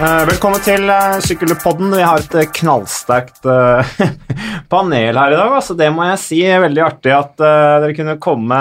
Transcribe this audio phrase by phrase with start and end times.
[0.00, 1.90] Eh, velkommen til uh, Sykkelpodden.
[1.92, 3.44] Vi har et uh, knallsterkt
[4.72, 5.50] panel her i dag.
[5.58, 8.60] Altså, det må jeg si er veldig artig at dere kunne komme.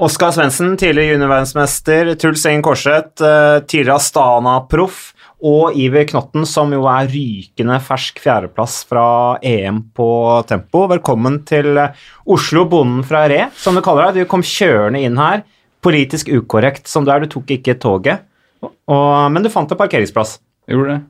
[0.00, 2.14] Oskar Svendsen, tidligere juniorverdensmester.
[2.16, 3.20] Truls Engen Korseth,
[3.68, 5.04] tidligere Astana-proff.
[5.44, 9.06] Og Iver Knotten, som jo er rykende fersk fjerdeplass fra
[9.44, 10.10] EM på
[10.48, 10.86] tempo.
[10.96, 11.76] Velkommen til
[12.24, 14.24] Oslo, bonden fra Re, som du kaller deg.
[14.24, 15.44] Du kom kjørende inn her.
[15.84, 18.30] Politisk ukorrekt som du er, du tok ikke toget.
[18.62, 20.36] Og, men du fant en parkeringsplass.
[20.70, 21.00] Gjorde det.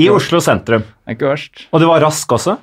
[0.00, 0.84] I Oslo sentrum.
[0.86, 1.64] Det er ikke verst.
[1.74, 2.56] Og du var rask også?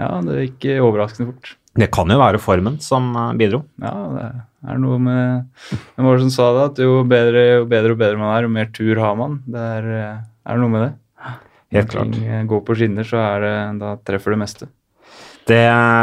[0.00, 1.52] Ja, det gikk overraskende fort.
[1.78, 3.62] Det kan jo være formen som eh, bidro?
[3.80, 6.66] Ja, det er noe med Hvem var det som sa det?
[6.72, 9.38] At jo bedre, jo bedre og bedre man er, jo mer tur har man.
[9.48, 10.20] Det er, eh,
[10.52, 10.92] er noe med det.
[11.72, 12.12] Helt klart.
[12.12, 14.68] Når går på skinner, så det, da treffer det meste.
[15.42, 15.62] Det,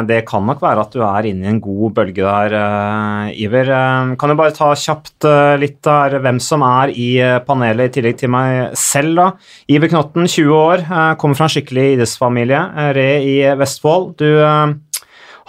[0.09, 3.71] det, kan nok være at du er inne i en god bølge der, uh, Iver.
[3.71, 7.13] Uh, kan du bare ta kjapt uh, litt der hvem som er i
[7.47, 9.29] panelet, i tillegg til meg selv, da.
[9.71, 10.85] Iver Knotten, 20 år,
[11.21, 12.61] kommer fra en skikkelig idrettsfamilie.
[12.99, 14.17] Re i Vestfold.
[14.19, 14.27] Du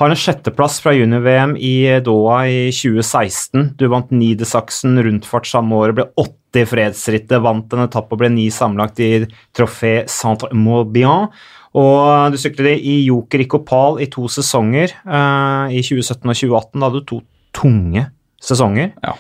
[0.00, 3.72] har en sjetteplass fra junior-VM i Doha i 2016.
[3.76, 8.30] Du vant Nidesaksen rundfart samme år, ble åtte i fredsrittet, vant en etappe og ble
[8.32, 9.26] ni sammenlagt i
[9.56, 11.28] Trofé Centre-Morbihan.
[11.78, 16.80] Og du syklet i Joker i Kopal i to sesonger, uh, i 2017 og 2018.
[16.80, 17.20] Da hadde du to
[17.54, 18.06] tunge
[18.42, 18.90] sesonger.
[19.04, 19.14] Ja.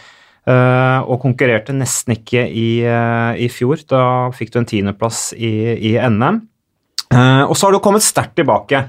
[0.50, 3.84] Uh, og konkurrerte nesten ikke i, uh, i, fjor.
[3.86, 4.02] Da
[4.34, 5.52] fikk du en tiendeplass i,
[5.92, 6.46] i NM.
[7.10, 8.84] og så har du kommet sterkt tilbake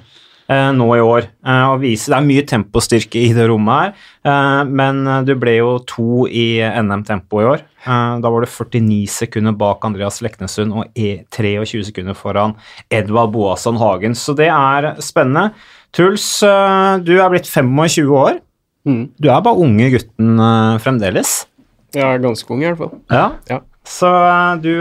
[0.52, 1.28] nå i år.
[1.48, 3.94] og vise, Det er mye tempostyrke i det rommet
[4.26, 7.64] her, men du ble jo to i NM-tempo i år.
[7.82, 12.54] Eh, da var du 49 sekunder bak Andreas Leknesund og 23 sekunder foran
[12.94, 14.14] Edvard Boasson Hagen.
[14.18, 15.52] Så det er spennende.
[15.96, 18.40] Truls, eh, du er blitt 25 år.
[18.86, 19.10] Mm.
[19.18, 21.46] Du er bare unge gutten eh, fremdeles.
[21.96, 22.94] Jeg er ganske ung, i hvert fall.
[23.12, 23.26] Ja.
[23.50, 23.60] ja.
[23.84, 24.10] Så
[24.62, 24.72] du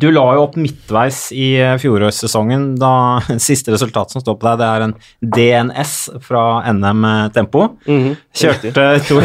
[0.00, 2.72] du la jo opp midtveis i eh, fjorårssesongen.
[2.80, 2.92] da
[3.48, 4.94] Siste resultat som står på deg, det er en
[5.36, 5.94] DNS
[6.24, 7.68] fra NM Tempo.
[7.86, 8.16] Mm -hmm.
[8.32, 8.72] Kjørte
[9.08, 9.22] Tor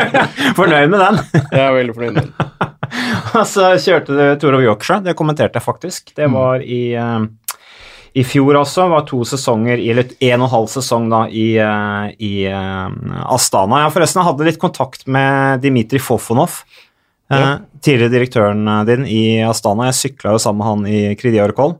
[0.58, 1.20] Fornøyd med den?
[1.52, 2.32] Jeg er veldig fornøyd med den.
[3.38, 5.00] Og så kjørte du Tour of Yorkshire.
[5.00, 6.12] Det kommenterte jeg faktisk.
[6.16, 6.34] Det mm.
[6.34, 7.26] var i uh,
[8.14, 11.58] i fjor også var to sesonger, eller en og en halv sesong da, i,
[12.22, 13.80] i Astana.
[13.82, 16.62] Jeg forresten hadde litt kontakt med Dimitri Fofonov,
[17.40, 17.54] ja.
[17.54, 21.78] Eh, tidligere direktøren eh, din i Astana, jeg sykla jo sammen med han i Kridiarkol.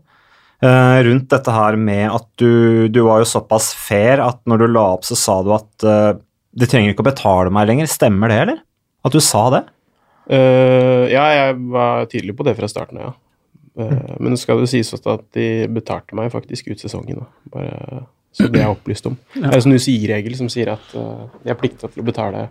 [0.65, 4.67] Uh, rundt dette her med at du, du, var jo såpass fair at når du
[4.71, 6.15] la opp, så sa du at uh,
[6.55, 7.91] du trenger ikke å betale meg lenger.
[7.91, 8.63] Stemmer det, eller?
[9.05, 9.61] At du sa det?
[10.31, 13.15] Uh, ja, jeg var tydelig på det fra starten av, ja.
[13.75, 14.21] Mm.
[14.23, 17.25] Men det skal jo sies også at de betalte meg faktisk ut sesongen.
[17.51, 18.05] Bare
[18.35, 19.17] så det er opplyst om.
[19.35, 19.49] Ja.
[19.49, 22.45] Det er en sånn UCI-regel som sier at de er plikta til å betale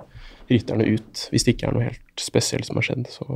[0.52, 3.08] rytterne ut hvis det ikke er noe helt spesielt som har skjedd.
[3.12, 3.28] Så.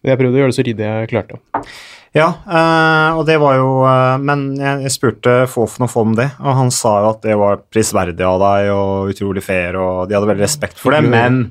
[0.00, 1.40] Men jeg prøvde å gjøre det så ryddig jeg klarte.
[2.16, 6.56] Ja, øh, og det var jo øh, Men jeg, spurte Fofen og om det, og
[6.62, 10.30] han sa jo at det var prisverdig av deg og utrolig fair, og de hadde
[10.30, 11.50] veldig respekt for det, men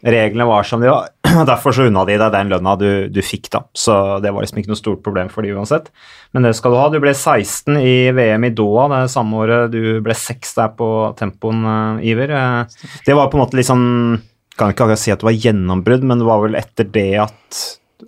[0.00, 1.10] reglene var som de var.
[1.50, 3.62] Derfor så unna de deg den lønna du, du, fikk, da.
[3.76, 5.90] Så det var liksom ikke noe stort problem for de uansett.
[6.34, 6.88] Men det skal du ha.
[6.92, 10.90] Du ble 16 i VM i Doha det samme året du ble 6 der på
[11.18, 12.34] tempoen, uh, Iver.
[12.34, 13.88] Uh, det var på en måte sånn
[14.58, 17.60] Kan ikke akkurat si at det var gjennombrudd, men det var vel etter det at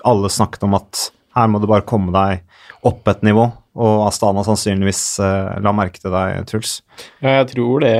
[0.08, 2.42] alle snakket om at her må du bare komme deg
[2.88, 3.46] opp et nivå.
[3.80, 6.80] Og Astana sannsynligvis uh, la merke til deg, Truls.
[7.22, 7.96] Ja, jeg tror det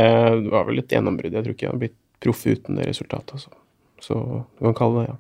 [0.53, 1.33] var vel et gjennombrudd.
[1.33, 3.39] Jeg tror ikke jeg hadde blitt proff uten det resultatet.
[3.39, 3.62] Altså.
[4.03, 4.19] Så
[4.59, 5.19] du kan kalle det ja.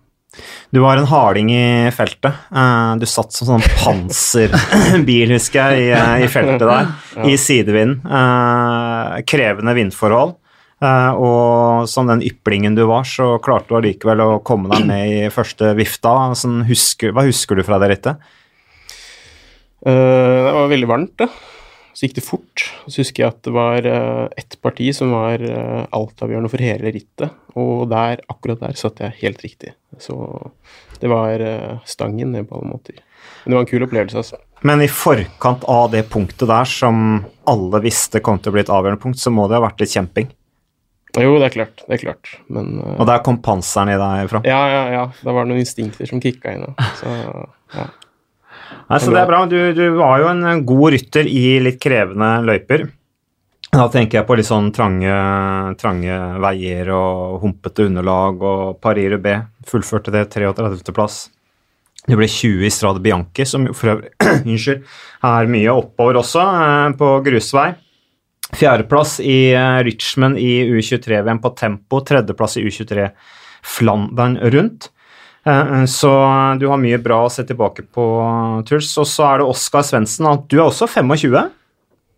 [0.72, 2.32] Du var en harding i feltet.
[2.56, 6.92] Eh, du satt som sånn panserbil, husker jeg, i, eh, i feltet der,
[7.28, 8.00] i sidevind.
[8.06, 10.38] Eh, krevende vindforhold.
[10.82, 15.28] Og som den yplingen du var, så klarte du allikevel å komme deg med i
[15.30, 16.32] første vifta.
[16.34, 18.32] Sånn, husker, hva husker du fra det rittet?
[19.82, 21.28] det var veldig varmt, det.
[21.92, 22.64] Så gikk det fort.
[22.88, 26.92] Så husker jeg at det var uh, ett parti som var uh, altavgjørende for hele
[26.94, 27.34] rittet.
[27.58, 29.74] Og der, akkurat der satt jeg helt riktig.
[30.00, 30.16] Så
[31.02, 33.00] det var uh, stangen ned på alle måter.
[33.44, 34.40] Men det var en kul opplevelse, altså.
[34.62, 38.70] Men i forkant av det punktet der, som alle visste kom til å bli et
[38.72, 40.30] avgjørende punkt, så må det ha vært litt kjemping?
[41.18, 41.82] Jo, det er klart.
[41.84, 42.30] Det er klart.
[42.48, 44.46] Men Og der kom panseren i deg fram?
[44.48, 45.02] Ja, ja, ja.
[45.20, 46.64] Da var det noen instinkter som kicka inn.
[47.02, 47.10] Så,
[47.74, 47.90] ja.
[48.88, 49.44] Nei, så det er bra.
[49.48, 52.88] Du, du, var jo en god rytter i litt krevende løyper.
[53.72, 55.12] Da tenker jeg på litt sånn trange,
[55.80, 59.38] trange veier og humpete underlag og Paris B.
[59.68, 61.22] Fullførte det 33.-plass.
[62.02, 64.10] Det ble 20 i Strade Bianchi, som for øvrig
[64.50, 64.82] unnskyld,
[65.24, 67.68] er mye oppover også, eh, på grusvei.
[68.52, 72.02] Fjerdeplass i eh, Richmond i U23-VM på tempo.
[72.04, 73.06] Tredjeplass i U23
[73.62, 74.90] Flandern rundt.
[75.46, 76.10] Eh, Så
[76.60, 78.04] du har mye bra å se tilbake på,
[78.68, 78.92] Truls.
[78.98, 80.28] Og så er det Oskar Svendsen.
[80.48, 81.50] Du er også 25?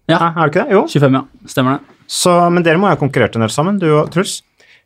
[0.09, 0.19] Ja.
[0.37, 0.75] Er du ikke det?
[0.77, 0.83] Jo.
[0.87, 1.23] 25, ja.
[1.49, 1.95] Stemmer det.
[2.07, 4.43] Så, men dere må jo ha konkurrert en del sammen, du og Truls?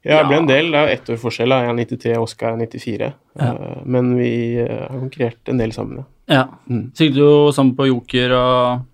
[0.07, 0.69] Ja, det ble en del.
[0.71, 1.51] Det er jo ett år forskjell.
[1.51, 3.09] Jeg er 93, Oskar er 94.
[3.41, 3.49] Ja.
[3.51, 4.31] Eh, Men vi
[4.63, 6.07] eh, har konkurrert en del sammen, ja.
[6.29, 6.45] Ja.
[6.71, 6.85] Mm.
[6.95, 8.87] Syklet jo sammen på Joker og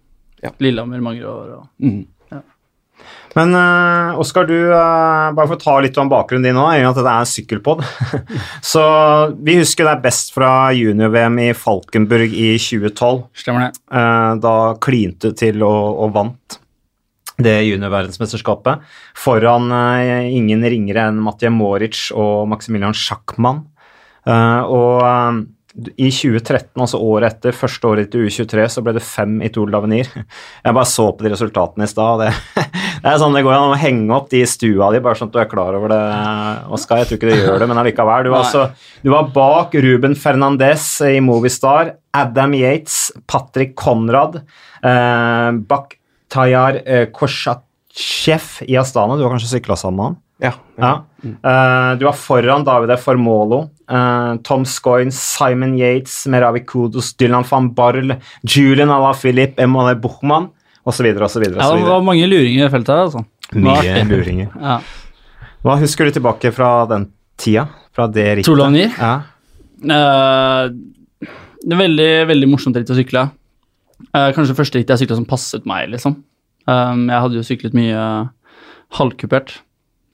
[0.45, 0.51] Ja.
[0.61, 1.53] Lillehammer mange år.
[1.59, 1.69] Og...
[1.81, 2.07] Mm.
[3.35, 6.91] Men uh, Oskar, du, uh, bare for å ta litt om bakgrunnen din nå, jo
[6.91, 7.83] at dette er en sykkelpod.
[8.73, 8.85] så
[9.43, 13.25] vi husker deg best fra junior-VM i Falkenburg i 2012.
[13.43, 13.73] Stemmer det.
[13.91, 16.61] Uh, da klinte du til og, og vant
[17.35, 18.85] det juniorverdensmesterskapet
[19.19, 19.73] foran
[20.31, 23.65] ingen ringere enn Matje Moric og Maximilian Schackmann.
[24.31, 25.01] Og
[25.75, 29.73] i 2013, altså året etter, første året til U23, så ble det fem i Tour
[29.73, 30.07] d'Avenir.
[30.07, 32.23] Jeg bare så på de resultatene i stad.
[32.23, 32.63] Det,
[33.03, 35.33] det er sånn det går an å henge opp de i stua di, bare sånn
[35.33, 36.01] at du er klar over det,
[36.79, 37.03] Oskar.
[37.03, 38.29] Jeg tror ikke du gjør det, men allikevel.
[38.29, 44.45] Du var, altså, du var bak Ruben Fernandez i Movistar, Adam Yates, Patrick Conrad,
[44.79, 49.19] eh, Bakhtajar eh, Korsatsjev i Astana.
[49.19, 50.21] Du har kanskje sykla sammen med han?
[50.45, 50.55] Ja.
[50.79, 50.95] Ja.
[51.25, 57.71] Eh, du var foran Davide Formolo, eh, Tom Scoyne, Simon Yates, Meravi Kudos, Dylan van
[57.75, 60.51] Barl, Julian Alaphilippe, Emanuel Buchmann
[60.85, 61.07] osv.
[61.09, 61.29] Ja,
[61.73, 63.25] det var mange luringer i feltet her, altså.
[63.55, 64.53] Mye luringer.
[64.69, 64.81] Ja.
[65.65, 67.07] Hva husker du tilbake fra den
[67.41, 67.71] tida?
[67.97, 68.51] Fra det rittet?
[68.51, 68.61] Tour?
[68.77, 69.15] Ja.
[69.81, 70.69] Uh,
[71.65, 73.23] det er veldig, veldig morsomt ritt å sykle.
[74.11, 76.19] Uh, kanskje første rittet jeg sykla som passet meg, liksom.
[76.69, 78.03] Um, jeg hadde jo syklet mye
[78.99, 79.57] halvkupert,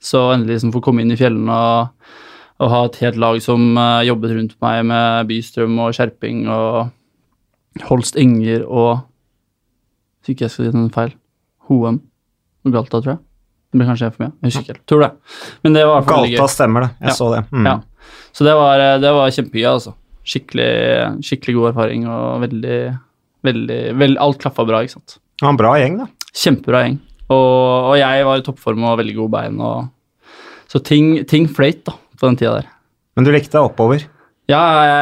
[0.01, 2.15] så endelig liksom få komme inn i fjellene og,
[2.61, 6.91] og ha et helt lag som uh, jobbet rundt meg med Bystrøm og Skjerping og
[7.87, 9.01] Holst Enger og
[10.21, 11.13] Hvis ikke jeg skal si noen feil
[11.69, 12.01] Hoem
[12.67, 13.21] og Galta, tror jeg.
[13.71, 14.33] Det ble kanskje for mye.
[14.35, 14.83] Jeg husker ikke helt.
[14.91, 15.09] Tror det.
[15.65, 16.03] Men det var.
[16.05, 16.89] Galta stemmer det.
[16.99, 17.13] Jeg Ja.
[17.17, 17.39] så det.
[17.49, 17.65] Mm.
[17.65, 17.75] Ja.
[18.37, 19.93] Så det var, det var kjempegøy, altså.
[20.27, 20.67] Skikkelig,
[21.25, 22.77] skikkelig god erfaring og veldig,
[23.47, 25.15] veldig, veldig Alt klaffa bra, ikke sant.
[25.39, 26.07] Det var en bra gjeng, da.
[26.43, 26.99] Kjempebra gjeng.
[27.31, 29.57] Og, og jeg var i toppform og veldig gode bein.
[29.63, 29.89] Og,
[30.69, 32.71] så ting, ting fløyt da, på den tida der.
[33.17, 34.05] Men du likte deg oppover.
[34.49, 34.61] Ja,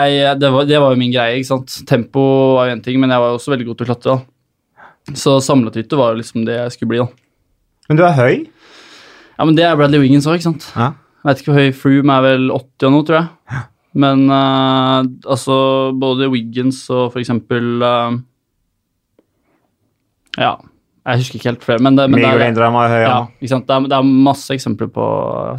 [0.10, 1.40] jeg, det, var, det var jo min greie.
[1.40, 1.74] ikke sant?
[1.90, 2.22] Tempo
[2.58, 4.16] var jo én ting, men jeg var jo også veldig god til å klatre.
[4.16, 5.16] da.
[5.18, 7.04] Så samlethytte var jo liksom det jeg skulle bli.
[7.04, 7.10] da.
[7.90, 8.34] Men du er høy.
[9.40, 10.70] Ja, Men det er Bradley Wiggins òg, ikke sant.
[10.76, 10.94] Ja.
[11.20, 13.30] Jeg vet ikke hvor høy Froome er vel 80 og noe, tror jeg.
[13.54, 13.62] Ja.
[14.00, 15.56] Men uh, altså
[15.98, 18.20] både Wiggins og for eksempel uh,
[20.38, 20.52] Ja,
[21.08, 23.04] jeg husker ikke helt flere, men det, men det, Miguel er, høy.
[23.04, 23.20] ja?
[23.40, 25.06] Det, er, det er masse eksempler på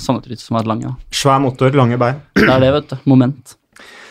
[0.03, 0.91] samletritt som er lange.
[0.91, 1.17] Da.
[1.23, 2.21] Svær motor, lange bein.
[2.37, 3.01] Det er det, vet du.
[3.11, 3.57] Moment.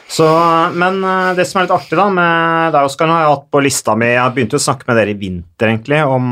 [0.09, 0.25] Så,
[0.73, 3.59] men eh, det som er litt artig da med deg, Oskar, har jeg hatt på
[3.61, 6.31] lista mi Jeg begynte å snakke med dere i vinter, egentlig, om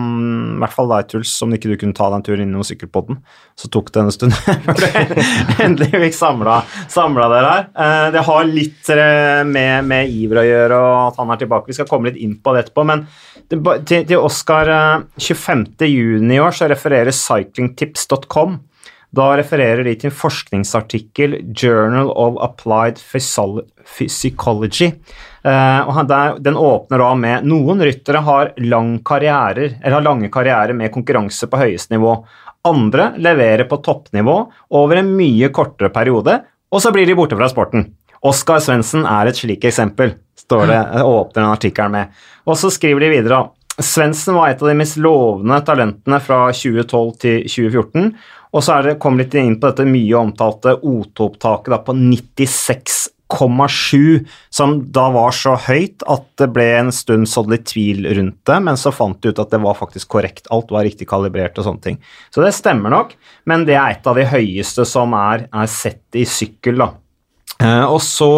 [0.56, 3.20] i hvert fall deg, Truls, om ikke du kunne ta deg en tur innom sykkelpodden.
[3.58, 6.58] Så tok det en stund før du endelig fikk samla,
[6.90, 7.70] dere her.
[7.86, 11.70] Eh, Det har litt eh, med, med Iver å gjøre, og at han er tilbake.
[11.70, 13.06] Vi skal komme litt inn på det etterpå, men
[13.46, 13.62] til,
[14.10, 15.68] til Oskar, eh, 25.
[15.86, 18.58] juni i år så refererer cyclingtips.com
[19.18, 24.92] da refererer de til en forskningsartikkel Journal of Applied Physiology.
[25.48, 30.30] Eh, og der, den åpner da med noen ryttere har, lang karrierer, eller har lange
[30.34, 32.18] karrierer med konkurranse på høyeste nivå.
[32.68, 34.38] Andre leverer på toppnivå
[34.78, 37.88] over en mye kortere periode, og så blir de borte fra sporten.
[38.28, 40.82] Oskar Svendsen er et slikt eksempel, står det,
[41.18, 42.18] åpner den artikkelen med.
[42.48, 43.46] Og så skriver de videre
[43.78, 48.08] Svendsen var et av de mest lovende talentene fra 2012 til 2014.
[48.56, 54.26] Og så er det, kom litt inn på dette mye omtalte O2-opptaket da, på 96,7,
[54.60, 58.60] som da var så høyt at det ble en stund sådd litt tvil rundt det,
[58.64, 60.46] men så fant de ut at det var faktisk korrekt.
[60.54, 61.98] Alt var riktig kalibrert og sånne ting.
[62.32, 63.10] Så det stemmer nok,
[63.50, 66.90] men det er et av de høyeste som er, er sett i sykkel, da.
[67.58, 68.32] Eh, og så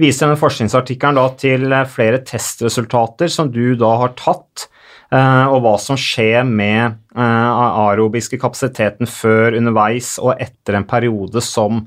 [0.00, 4.68] viser denne forskningsartikkelen til flere testresultater som du da har tatt,
[5.12, 7.50] og hva som skjer med eh,
[7.84, 11.82] aerobiske kapasiteten før, underveis og etter en periode som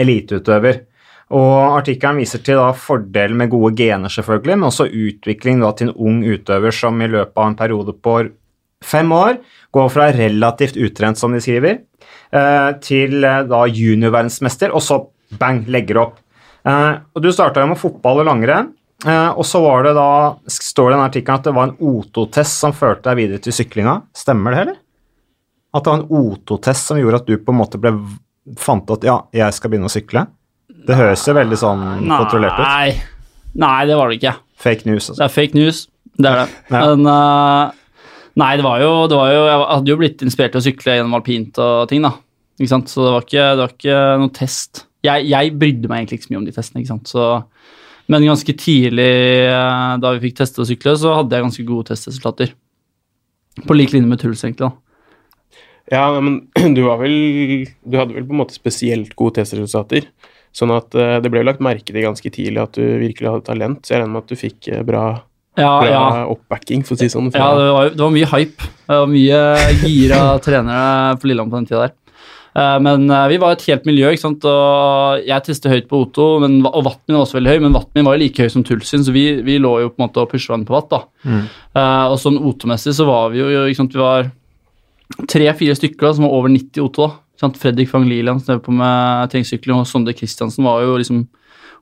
[0.00, 0.86] eliteutøver.
[1.30, 5.90] Og Artikkelen viser til da fordelen med gode gener, selvfølgelig, men også utvikling da til
[5.90, 8.16] en ung utøver som i løpet av en periode på
[8.82, 9.38] fem år
[9.76, 11.84] går fra relativt utrent, som de skriver,
[12.32, 14.98] eh, til eh, da juniorverdensmester, og så
[15.38, 16.18] bang, legger opp.
[16.66, 18.72] Eh, og Du starta med fotball og langrenn,
[19.06, 20.08] eh, og så var det da,
[20.50, 23.54] står det i den artikkelen at det var en O2-test som førte deg videre til
[23.56, 24.00] syklinga.
[24.16, 24.80] Stemmer det, eller?
[25.74, 27.94] At det var en O2-test som gjorde at du på en måte ble
[28.58, 30.24] fant at ja, jeg skal begynne å sykle?
[30.88, 32.64] Det høres jo veldig sånn kontrollert ut.
[33.60, 33.82] Nei.
[33.86, 34.32] Det var det ikke.
[34.60, 35.06] Fake news.
[35.10, 35.24] Det Altså.
[35.26, 35.84] er fake news.
[36.20, 36.48] Det er det.
[36.70, 36.80] Ja.
[36.94, 37.76] Men uh,
[38.40, 40.94] Nei, det var, jo, det var jo Jeg hadde jo blitt inspirert til å sykle
[40.96, 42.12] gjennom alpint og ting, da.
[42.60, 42.88] Ikke sant?
[42.92, 44.84] Så det var ikke, det var ikke noen test.
[45.06, 46.82] jeg, jeg brydde meg egentlig ikke så mye om de testene.
[46.82, 47.10] ikke sant?
[47.10, 47.26] Så,
[48.10, 49.10] men ganske tidlig,
[49.46, 52.52] eh, da vi fikk teste og sykle, så hadde jeg ganske gode testresultater.
[53.66, 54.68] På lik linje med Truls, egentlig.
[54.70, 54.72] da.
[55.90, 56.40] Ja, men
[56.76, 60.06] du var vel Du hadde vel på en måte spesielt gode testresultater.
[60.54, 63.82] Sånn at eh, det ble lagt merke til ganske tidlig at du virkelig hadde talent.
[63.86, 65.04] Så jeg regner med at du fikk eh, bra,
[65.58, 66.02] Ja, bra ja.
[66.30, 67.30] oppbacking, for å si sånn.
[67.34, 68.70] Ja, det var, det var mye hype.
[68.86, 69.40] Det var mye
[69.84, 71.94] gira trenere på Lillehammer på den tida der.
[72.56, 74.44] Eh, Men eh, vi var et helt miljø, ikke sant?
[74.48, 77.76] og jeg testet høyt på Otto, men, og vatten min var også veldig høy, men
[77.76, 80.22] vatten min var like høy som Tulsin, så vi, vi lå jo på en måte
[80.24, 80.90] og pusha den på vatt.
[80.90, 81.02] da.
[81.24, 81.42] Mm.
[81.74, 84.30] Eh, og sånn Otto-messig så var vi jo, ikke sant, vi var
[85.30, 87.06] tre-fire stykker da, som var over 90 Otto.
[87.08, 87.18] da.
[87.40, 87.56] Sant?
[87.56, 91.22] Fredrik Fang Liland som drev på med terrengsykling, og Sonde Kristiansen var jo liksom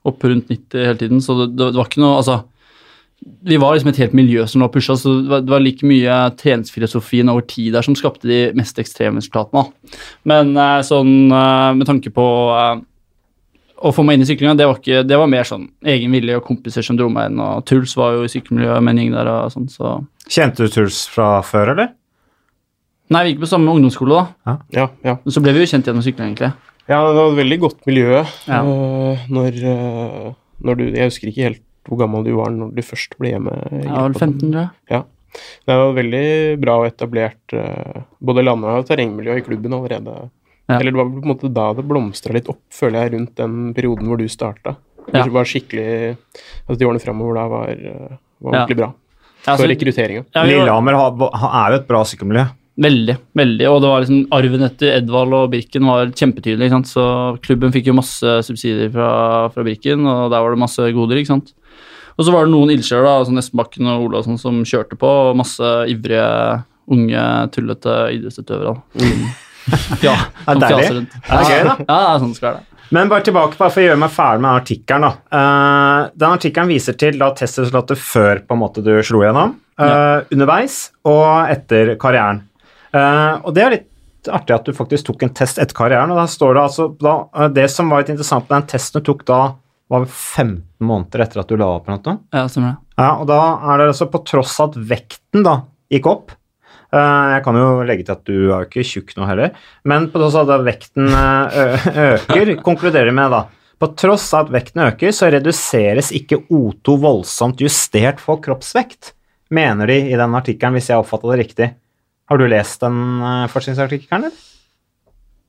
[0.07, 2.37] oppe rundt 90 hele tiden, så det, det, det var ikke noe altså
[3.45, 5.87] vi var liksom et helt miljø som var pusha, så det var, det var like
[5.87, 9.65] mye treningsfilosofien over tid der som skapte de mest ekstreme resultatene.
[10.29, 12.81] Men eh, sånn eh, med tanke på eh,
[13.79, 16.39] å få meg inn i syklinga, det var, ikke, det var mer sånn egen vilje
[16.39, 19.13] og kompiser som dro meg inn, og Truls var jo i sykkelmiljøet med en gjeng
[19.19, 19.93] der og sånn, så
[20.29, 21.93] Kjente du Truls fra før, eller?
[23.15, 24.57] Nei, vi gikk på samme ungdomsskole, da.
[24.75, 25.15] Ja, ja.
[25.25, 26.51] Men så ble vi jo kjent gjennom sykling, egentlig.
[26.91, 28.59] ja, det var et veldig godt miljø Ja.
[29.33, 29.57] når,
[30.65, 33.55] når du Jeg husker ikke helt hvor gammel du var når du først ble hjemme.
[33.73, 35.05] Jeg var vel 15, tror jeg.
[35.69, 40.15] Det var veldig bra og etablert eh, både landevei og terrengmiljø i klubben allerede.
[40.69, 40.79] Ja.
[40.79, 43.59] Eller det var på en måte da det blomstra litt opp, føler jeg, rundt den
[43.77, 44.77] perioden hvor du starta.
[45.13, 45.23] Ja.
[45.25, 46.17] Det var skikkelig
[46.69, 48.59] Altså de årene framover da var, eh, var Ja.
[48.67, 48.89] ordentlig bra
[49.47, 50.25] Ja, for så- rekrutteringa.
[50.35, 52.47] Ja, Lillehammer har- har- er jo et bra sykkelmiljø.
[52.79, 53.17] Veldig.
[53.35, 56.67] veldig, Og det var liksom arven etter Edvald og Birken var kjempetydelig.
[56.69, 56.87] ikke sant?
[56.87, 61.17] Så klubben fikk jo masse subsidier fra, fra Birken, og der var det masse goder.
[61.19, 61.53] ikke sant?
[62.19, 65.75] Og så var det noen ildsjeler, altså Nestenbakken og Olavsson, som kjørte på, og masse
[65.93, 66.25] ivrige,
[66.91, 68.81] unge, tullete idrettsutøvere.
[69.03, 69.29] Mm.
[70.01, 70.15] Ja,
[70.49, 71.15] Det som fjaser rundt.
[71.15, 71.73] Det er gøy, da.
[71.77, 72.65] Ja, det er sånn det skal være.
[72.97, 75.05] Men bare tilbake bare for å gjøre meg ferdig med artikkelen.
[75.05, 75.39] da.
[75.39, 80.23] Eh, den artikkelen viser til da testresultatet før på en måte du slo gjennom, ja.
[80.33, 82.41] underveis og etter karrieren.
[82.89, 83.89] Uh, og det er litt
[84.33, 86.11] artig at du faktisk tok en test etter karrieren.
[86.11, 89.01] og da står Det altså, da, eh, det som var litt interessant med den testen
[89.01, 89.41] du tok da,
[89.89, 91.89] var vel 15 måneder etter at du la opp.
[91.89, 92.19] noe.
[92.35, 92.79] Ja, stemmer det.
[93.01, 93.39] Ja, og da
[93.73, 95.55] er det altså på tross av at vekten da
[95.93, 96.33] gikk opp
[96.93, 99.55] eh, Jeg kan jo legge til at du er jo ikke tjukk nå heller,
[99.89, 103.45] men på tross av at vekten eh, øker, konkluderer med da
[103.79, 109.15] På tross av at vekten øker, så reduseres ikke O2 voldsomt justert for kroppsvekt,
[109.55, 111.69] mener de i den artikkelen, hvis jeg oppfatta det riktig.
[112.29, 114.45] Har du lest den eh, forskningsartikkelen, eller?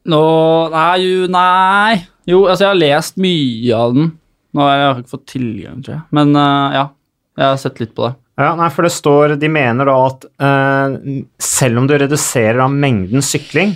[0.10, 0.22] Nå
[0.72, 1.98] Nei, jo, nei.
[2.30, 4.12] Jo, altså, jeg har lest mye av den.
[4.56, 6.06] Nå har jeg ikke fått tilgang, tror jeg.
[6.16, 6.86] Men uh, ja,
[7.40, 8.16] jeg har sett litt på det.
[8.40, 10.94] Ja, nei, for det står De mener da at uh,
[11.44, 13.76] selv om du reduserer av mengden sykling,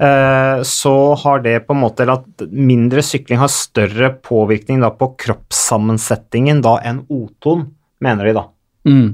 [0.00, 0.94] uh, så
[1.24, 6.62] har det på en måte Eller at mindre sykling har større påvirkning da på kroppssammensetningen
[6.64, 7.66] da enn O2-en,
[8.04, 8.48] mener de da.
[8.86, 9.06] Mm.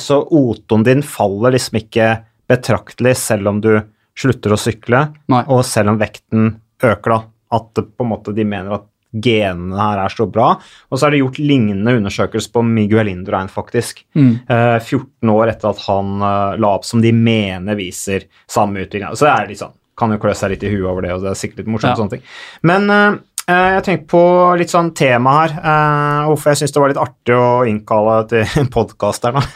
[0.00, 2.06] Så O2-en din faller liksom ikke
[2.50, 3.76] betraktelig selv om du
[4.18, 5.42] slutter å sykle, Nei.
[5.46, 6.48] og selv om vekten
[6.82, 7.20] øker, da.
[7.54, 10.54] At på en måte de mener at genene her er så bra.
[10.90, 14.04] Og så er det gjort lignende undersøkelser på Miguel Indurain, faktisk.
[14.18, 14.32] Mm.
[14.48, 19.14] Eh, 14 år etter at han eh, la opp som de mener viser samme utvikling.
[19.14, 21.24] Så det er litt sånn, kan jo klø seg litt i huet over det, og
[21.24, 21.94] det er sikkert litt morsomt.
[21.94, 22.00] Ja.
[22.02, 22.26] sånne ting.
[22.66, 23.08] Men eh,
[23.46, 24.24] eh, jeg tenkte på
[24.60, 28.54] litt sånn tema her, eh, hvorfor jeg syns det var litt artig å innkalle til
[28.62, 29.44] en podkast her nå.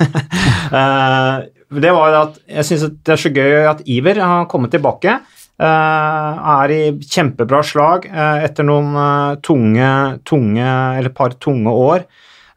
[0.68, 1.46] Eh,
[1.80, 5.14] det var at jeg syns det er så gøy at Iver har kommet tilbake.
[5.60, 9.90] Eh, er i kjempebra slag eh, etter noen eh, tunge,
[10.28, 12.08] tunge, eller par tunge år.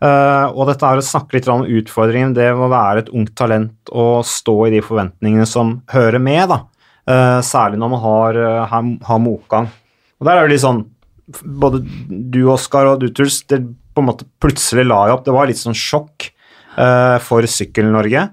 [0.01, 4.23] Og dette er å snakke litt om utfordringen, det å være et ungt talent og
[4.25, 6.57] stå i de forventningene som hører med, da.
[7.45, 8.39] Særlig når man har,
[8.71, 9.69] har, motgang.
[10.17, 10.81] Og der er det litt sånn
[11.45, 15.23] Både du, Oskar, og du, Truls, det på en måte plutselig la jeg opp.
[15.27, 16.31] Det var litt sånn sjokk
[17.21, 18.25] for Sykkel-Norge.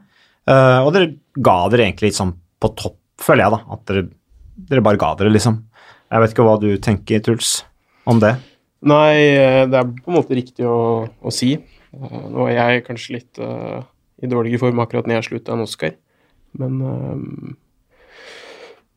[0.49, 3.77] Og dere ga dere egentlig litt sånn på topp, føler jeg, da.
[3.77, 4.09] At dere,
[4.69, 5.61] dere bare ga dere, liksom.
[6.09, 7.59] Jeg vet ikke hva du tenker, Truls,
[8.09, 8.35] om det.
[8.89, 11.55] Nei, eh, det er på en måte riktig å, å si.
[11.59, 13.83] Eh, Nå er jeg kanskje litt uh,
[14.23, 15.97] i dårligere form akkurat når jeg slutta enn Oscar,
[16.59, 17.17] men uh,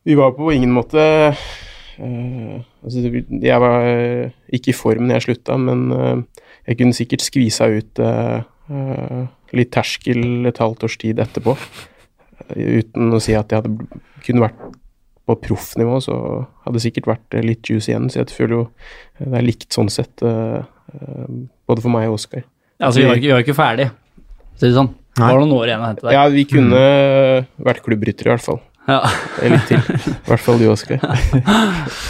[0.05, 1.01] vi var på ingen måte
[1.31, 3.87] uh, altså, Jeg var
[4.53, 6.25] ikke i form når jeg slutta, men
[6.65, 8.01] jeg kunne sikkert skvisa ut
[9.51, 11.55] litt terskel et halvt års tid etterpå.
[12.55, 14.80] Uten å si at jeg hadde kunne vært
[15.31, 16.15] på proffnivå, så
[16.65, 18.09] hadde det sikkert vært eh, litt juice igjen.
[18.11, 18.63] Så jeg føler jo
[19.21, 20.61] det er likt sånn sett, eh,
[20.95, 21.35] eh,
[21.69, 22.43] både for meg og Oskar.
[22.81, 23.91] Altså, vi var jo vi var ikke ferdig,
[24.57, 24.91] si det sånn.
[25.11, 25.29] Det Nei.
[25.33, 26.13] var noen år igjen å hente der.
[26.15, 26.81] Ja, vi kunne
[27.67, 28.61] vært klubbryttere, i hvert fall.
[28.88, 29.01] Ja.
[29.41, 29.81] Eh, Litt til.
[30.15, 31.01] I hvert fall du, Oskar.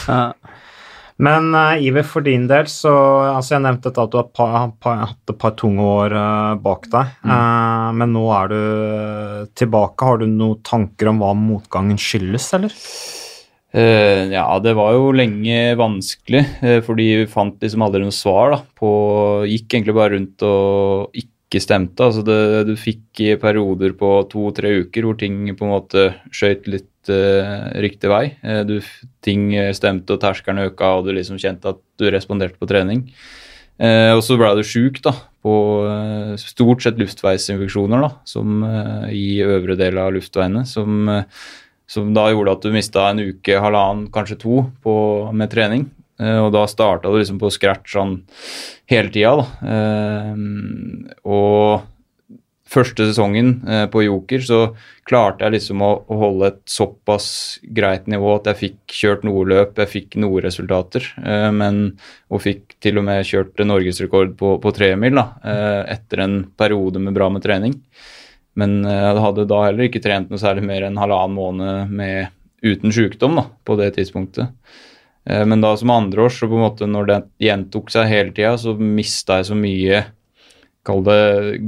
[0.08, 0.22] Ja.
[1.22, 2.92] Men uh, Iver, for din del, så
[3.30, 7.16] altså Jeg nevnte at du har hatt et par tunge år uh, bak deg.
[7.22, 7.32] Mm.
[7.32, 8.62] Uh, men nå er du
[9.62, 10.08] tilbake.
[10.08, 12.78] Har du noen tanker om hva motgangen skyldes, eller?
[13.72, 16.42] ja, det var jo lenge vanskelig,
[16.84, 18.90] fordi vi fant liksom aldri noe svar da, på
[19.48, 22.04] Gikk egentlig bare rundt og ikke stemte.
[22.04, 22.36] Altså det,
[22.68, 26.04] du fikk perioder på to-tre uker hvor ting på en måte
[26.36, 26.91] skøyt litt
[27.82, 28.36] riktig vei.
[28.46, 28.76] Uh, du,
[29.26, 33.08] ting stemte, og terskelen øka, og du liksom kjente at du responderte på trening.
[33.82, 35.56] Uh, og så ble du sjuk på på
[36.38, 38.62] stort sett luftveisinfeksjoner, da, som
[39.10, 41.10] i øvre del av luftveiene, som,
[41.90, 44.94] som da gjorde at du mista en uke, halvannen, kanskje to på,
[45.34, 45.88] med trening.
[46.22, 48.20] Og da starta du liksom på scratch sånn
[48.94, 49.48] hele tida, da.
[51.26, 51.90] Og
[52.72, 54.60] første sesongen eh, på Joker så
[55.08, 57.28] klarte jeg liksom å, holde et såpass
[57.76, 61.06] greit nivå at jeg fikk kjørt noe løp, jeg fikk noen resultater.
[61.20, 61.84] Eh, men,
[62.32, 67.18] og fikk til og med kjørt norgesrekord på, på tremil eh, etter en periode med
[67.18, 67.76] bra med trening.
[68.60, 72.92] Men jeg hadde da heller ikke trent noe særlig mer enn halvannen måned med, uten
[72.94, 74.52] sykdom da, på det tidspunktet.
[75.24, 78.74] Men da som andreårs, så på en måte når det gjentok seg hele tida, så
[78.76, 80.02] mista jeg så mye
[80.88, 81.22] Kall det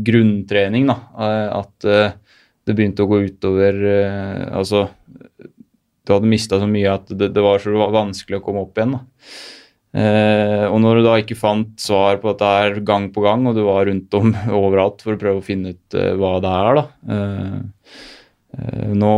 [0.06, 0.98] grunntrening, da.
[1.22, 2.14] Eh, at eh,
[2.66, 4.88] det begynte å gå utover eh, Altså,
[6.04, 8.98] du hadde mista så mye at det, det, var så vanskelig å komme opp igjen.
[8.98, 9.04] da.
[10.74, 13.62] Og når du da ikke fant svar på dette her gang på gang, og du
[13.68, 16.86] var rundt om overalt for å prøve å finne ut hva det er, da
[18.94, 19.14] nå,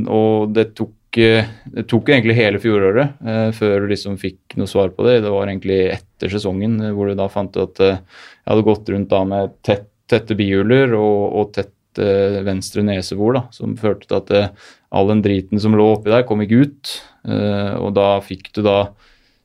[0.00, 3.18] Og det tok, det tok egentlig hele fjoråret
[3.56, 5.16] før du liksom fikk noe svar på det.
[5.24, 9.10] Det var egentlig etter sesongen hvor du da fant ut at jeg hadde gått rundt
[9.10, 14.18] da med tett, tette bihuler og, og tett eh, venstre nesebor, da, som førte til
[14.18, 14.50] at eh,
[14.90, 16.96] all den driten som lå oppi der, kom ikke ut.
[17.28, 18.80] Eh, og da fikk du da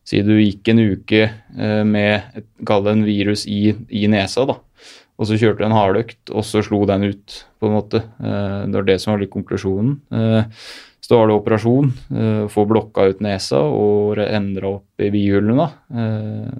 [0.06, 4.60] Si du gikk en uke eh, med kall det en virus i, i, nesa, da.
[5.18, 8.04] Og så kjørte du en hardøkt, og så slo den ut, på en måte.
[8.22, 9.96] Eh, det var det som var litt konklusjonen.
[11.06, 11.92] Så da det operasjon,
[12.50, 16.56] få blokka ut nesa og endra opp i bihulene, da.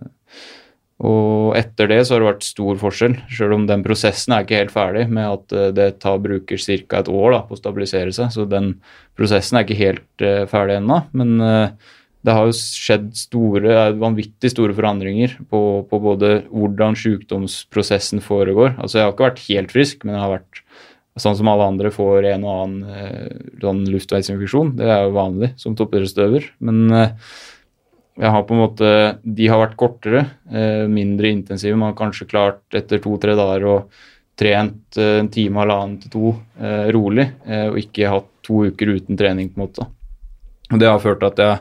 [1.04, 4.62] Og etter det så har det vært stor forskjell, selv om den prosessen er ikke
[4.62, 7.02] helt ferdig med at eh, det tar, bruker ca.
[7.02, 8.32] et år da, på å stabilisere seg.
[8.32, 8.78] Så den
[9.20, 11.02] prosessen er ikke helt uh, ferdig ennå.
[11.20, 11.92] Men uh,
[12.26, 18.78] det har jo skjedd store, vanvittig store forandringer på, på, både hvordan sykdomsprosessen foregår.
[18.80, 20.65] Altså jeg har ikke vært helt frisk, men jeg har vært
[21.20, 24.74] sånn som alle andre får en og annen uh, sånn luftveisinfeksjon.
[24.80, 26.50] Det er jo vanlig som toppidrettsutøver.
[26.66, 26.90] Men
[28.16, 28.90] jeg har på en måte,
[29.24, 31.76] De har vært kortere, eh, mindre intensive.
[31.76, 33.76] Man har kanskje klart etter to-tre dager å
[34.38, 39.18] trent eh, en time, halvannen til to eh, rolig, og ikke hatt to uker uten
[39.18, 39.50] trening.
[39.50, 39.88] på en måte.
[40.72, 41.60] Og Det har ført til at jeg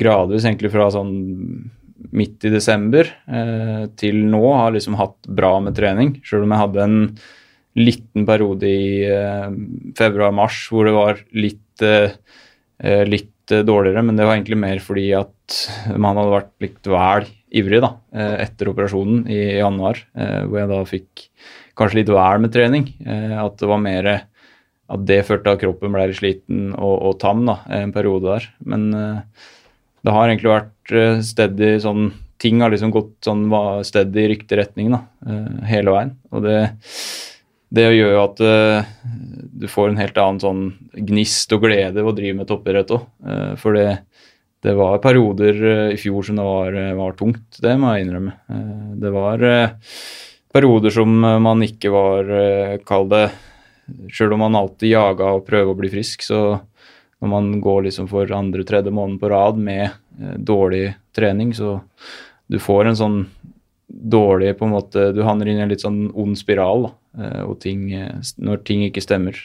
[0.00, 1.70] gradvis egentlig fra sånn
[2.12, 3.04] midt i desember
[4.00, 6.16] til nå har liksom hatt bra med trening.
[6.24, 7.18] Selv om jeg hadde en
[7.78, 9.04] liten periode i
[9.98, 11.84] februar-mars hvor det var litt,
[13.06, 15.60] litt dårligere, men det var egentlig mer fordi at
[15.94, 20.70] man hadde vært litt vel ivrig da, eh, etter operasjonen i januar, eh, hvor jeg
[20.70, 21.24] da fikk
[21.78, 22.86] kanskje litt vel med trening.
[23.04, 24.10] Eh, at det var mer
[24.90, 28.48] at det førte at kroppen ble sliten og, og, tam da, en periode der.
[28.66, 33.42] Men det har egentlig vært steady sånn Ting har liksom gått sånn
[33.84, 35.02] steady i riktig retning da,
[35.68, 36.14] hele veien.
[36.32, 36.54] Og det
[37.70, 38.86] det gjør jo at uh,
[39.62, 40.62] du får en helt annen sånn
[41.06, 43.04] gnist og glede ved å drive med toppidrett òg.
[43.22, 44.00] Uh, for det,
[44.64, 48.34] det, var perioder uh, i fjor som det var, var, tungt, det må jeg innrømme.
[49.00, 49.44] det var
[50.50, 52.34] perioder som man ikke var
[52.82, 53.28] Kall det
[54.10, 56.60] Sjøl om man alltid jaga og prøver å bli frisk, så
[57.20, 59.90] når man går liksom for andre-tredje måned på rad med
[60.46, 61.80] dårlig trening, så
[62.46, 63.18] du får en sånn
[63.90, 66.86] dårlig på en måte Du havner inn i en litt sånn ond spiral.
[66.86, 69.38] da Eh, og ting, eh, når ting ikke stemmer.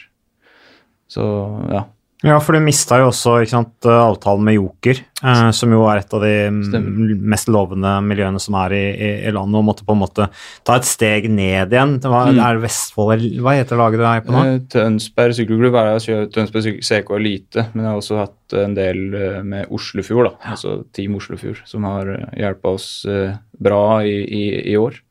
[1.10, 1.26] Så
[1.72, 1.86] ja.
[2.24, 6.00] Ja, for du mista jo også sant, eh, avtalen med Joker, eh, som jo er
[6.00, 6.32] et av de
[6.64, 7.12] Stemmer.
[7.20, 10.28] mest lovende miljøene som er i, i, i, landet, og måtte på en måte
[10.64, 11.98] ta et steg ned igjen.
[12.00, 12.40] Det var, mm.
[12.40, 14.44] Er Vestfold Hva heter laget du er på nå?
[14.48, 19.02] Eh, Tønsberg sykkelklubb er jeg Tønsberg CK Elite, men jeg har også hatt en del
[19.44, 24.80] med Oslofjord, da, altså Team Oslofjord, som har hjulpet oss eh, bra i, i, i
[24.80, 25.02] år.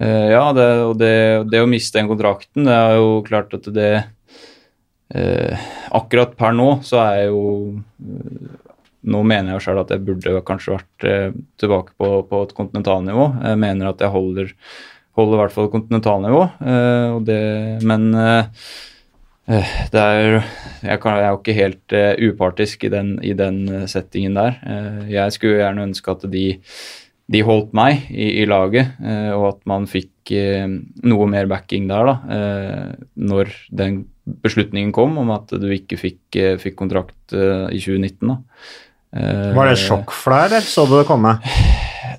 [0.00, 1.12] Uh, ja, det, og det,
[1.52, 3.90] det, å miste den kontrakten, det er jo klart at det
[5.12, 5.66] uh,
[5.98, 7.42] Akkurat per nå så er jeg jo
[7.76, 8.54] uh,
[9.10, 11.04] Nå mener jeg jo sjøl at jeg burde kanskje vært
[11.60, 13.30] tilbake på, på, et kontinentalnivå.
[13.48, 14.50] Jeg mener at jeg holder,
[15.16, 16.42] holder i hvert fall kontinentalnivå,
[17.88, 18.04] men
[19.50, 20.36] Eh, Det er,
[20.82, 24.58] jeg, jeg er jo ikke helt uh, upartisk i den, i den eh, settingen der.
[24.62, 26.44] Uh, jeg skulle gjerne ønske at de,
[27.30, 30.66] de holdt meg i, i laget, eh, og at man fikk eh,
[31.06, 32.16] noe mer backing der, da.
[32.36, 34.00] eh, når den
[34.44, 38.32] beslutningen kom om at du ikke fikk, eh, fikk kontrakt eh, i 2019.
[38.32, 38.36] da.
[39.14, 41.36] Eh, Var det sjokk for deg, eller så du det komme?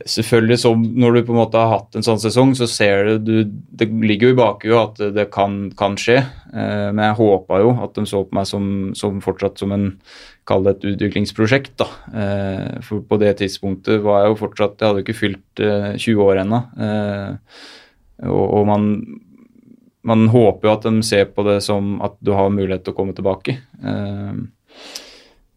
[0.10, 3.18] Selvfølgelig så når du på en måte har hatt en sånn sesong, så ser du,
[3.22, 6.20] du Det ligger jo i bakhuet at det kan, kan skje,
[6.54, 8.66] eh, men jeg håpa jo at de så på meg som,
[8.98, 9.90] som fortsatt som en
[10.50, 11.86] Kall det et utviklingsprosjekt, da.
[12.18, 15.92] Eh, for på det tidspunktet var jeg jo fortsatt Jeg hadde jo ikke fylt eh,
[16.02, 16.62] 20 år ennå.
[16.82, 17.60] Eh,
[18.26, 18.88] og, og man
[20.08, 22.98] man håper jo at de ser på det som at du har mulighet til å
[22.98, 23.58] komme tilbake.
[23.86, 25.11] Eh, eh,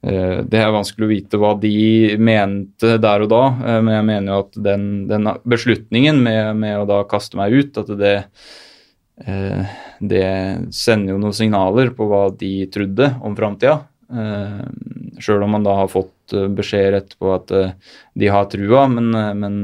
[0.04, 4.32] det er vanskelig å vite hva de mente der og da, eh, men jeg mener
[4.32, 8.14] jo at den, den beslutningen med, med å da kaste meg ut, at det,
[9.24, 10.28] eh, det
[10.76, 13.80] sender jo noen signaler på hva de trodde om framtida.
[15.22, 17.72] Sjøl om man da har fått eh, beskjed etterpå at eh,
[18.18, 19.54] de har trua, men, eh, men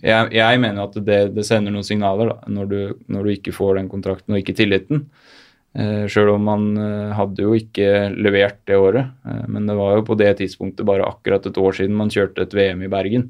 [0.00, 3.54] jeg, jeg mener at det, det sender noen signaler da, når du, når du ikke
[3.56, 5.06] får den kontrakten og ikke tilliten.
[5.78, 9.92] Uh, Sjøl om man eh, hadde jo ikke levert det året, eh, men det var
[10.00, 13.28] jo på det tidspunktet bare akkurat et år siden man kjørte et VM i Bergen.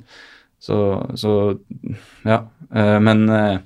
[0.61, 0.79] Så,
[1.21, 1.35] så
[2.25, 2.39] ja.
[2.73, 3.59] Eh, men eh,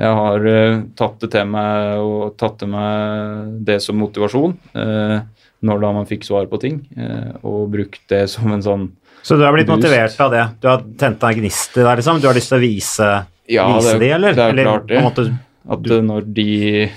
[0.00, 5.18] jeg har eh, tatt det til meg og tatt til meg det som motivasjon eh,
[5.66, 8.88] når da man fikk svar på ting, eh, og brukt det som en sånn
[9.24, 9.84] Så du har blitt Boost.
[9.84, 10.44] motivert av det?
[10.64, 12.20] Du har tent deg en gnist i liksom?
[12.24, 13.08] Du har lyst til å vise,
[13.52, 14.32] Ja, vise det- det, eller?
[14.36, 15.02] det er klart det.
[15.04, 15.28] måte,
[15.68, 15.96] At du...
[16.02, 16.88] når de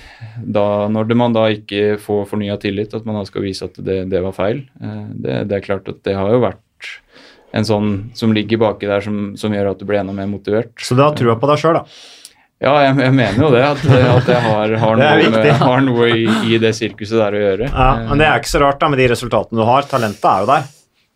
[0.45, 4.03] da, Når man da ikke får fornya tillit, at man da skal vise at det,
[4.11, 4.63] det var feil.
[4.81, 6.91] eh, Det, det er klart at det har jo vært
[7.57, 10.75] en sånn som ligger baki der som, som gjør at du blir enda mer motivert.
[10.77, 11.83] så du har trua på deg sjøl, da?
[12.59, 13.63] Ja, jeg, jeg mener jo det.
[13.63, 15.57] At, at jeg har, har noe, viktig, med, ja.
[15.63, 17.69] har noe i, i det sirkuset der å gjøre.
[17.71, 19.87] Ja, men det er ikke så rart, da, med de resultatene du har.
[19.89, 20.67] Talentet er jo der.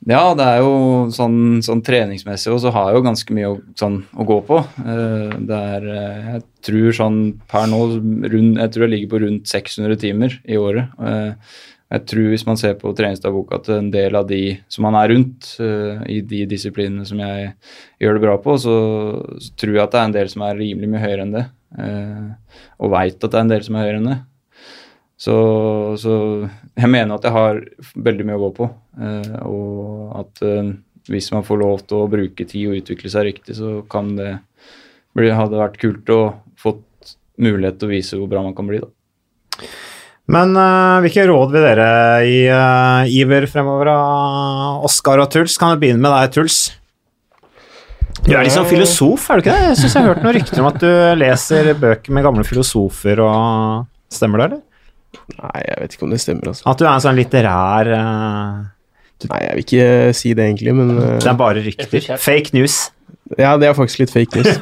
[0.04, 0.72] Ja, det er jo
[1.16, 4.58] sånn, sånn treningsmessig, og så har jeg jo ganske mye å, sånn, å gå på.
[4.84, 7.80] Eh, Det er, eh, jeg tror sånn per nå
[8.34, 10.90] rund, Jeg tror jeg ligger på rundt 600 timer i året.
[11.00, 11.34] Eh,
[11.94, 15.14] Jeg tror hvis man ser på treningsdagboka at en del av de som man er
[15.14, 15.60] rundt
[16.10, 17.54] i de disiplinene som jeg
[18.02, 20.58] gjør det bra på, så, så tror jeg at det er en del som er
[20.58, 21.46] rimelig mye høyere enn det.
[22.82, 24.18] Og veit at det er en del som er høyere enn det.
[25.20, 25.36] Så,
[26.02, 26.14] så
[26.74, 27.62] jeg mener at jeg har
[27.96, 28.70] veldig mye å gå på.
[29.00, 30.74] eh, og at eh,
[31.12, 34.38] hvis man får lov til å bruke tid og utvikle seg riktig, så kan det
[35.14, 36.22] bli, hadde vært kult å
[36.60, 38.80] fått mulighet til å vise hvor bra man kan bli.
[38.84, 39.68] da.
[40.34, 41.88] Men uh, hvilke råd vil dere
[42.24, 45.58] gi uh, Iver fremover av Oskar og Truls?
[45.60, 46.62] Kan jeg begynne med deg, Truls?
[48.24, 49.72] Du er sånn filosof, er du ikke det?
[49.74, 53.20] Jeg syns jeg har hørt noen rykter om at du leser bøker med gamle filosofer
[53.26, 54.62] og Stemmer det, eller?
[55.38, 56.66] Nei, jeg vet ikke om det stemmer, altså.
[56.72, 58.64] At du er en sånn litterær eh,
[59.30, 61.06] Nei, jeg vil ikke si det egentlig, men uh...
[61.22, 62.18] Det er bare rykter.
[62.20, 62.90] Fake news.
[63.38, 64.58] Ja, det er faktisk litt fake news.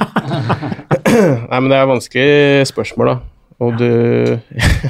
[1.50, 3.16] Nei, men det er vanskelig spørsmål, da.
[3.62, 3.88] Og du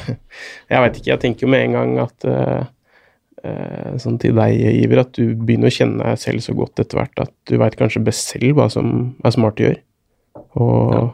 [0.72, 2.60] Jeg veit ikke, jeg tenker jo med en gang at eh,
[3.48, 7.00] eh, Sånn til deg, Iver, at du begynner å kjenne deg selv så godt etter
[7.00, 9.82] hvert at du veit kanskje best selv hva som er smart å gjøre.
[10.60, 11.10] Og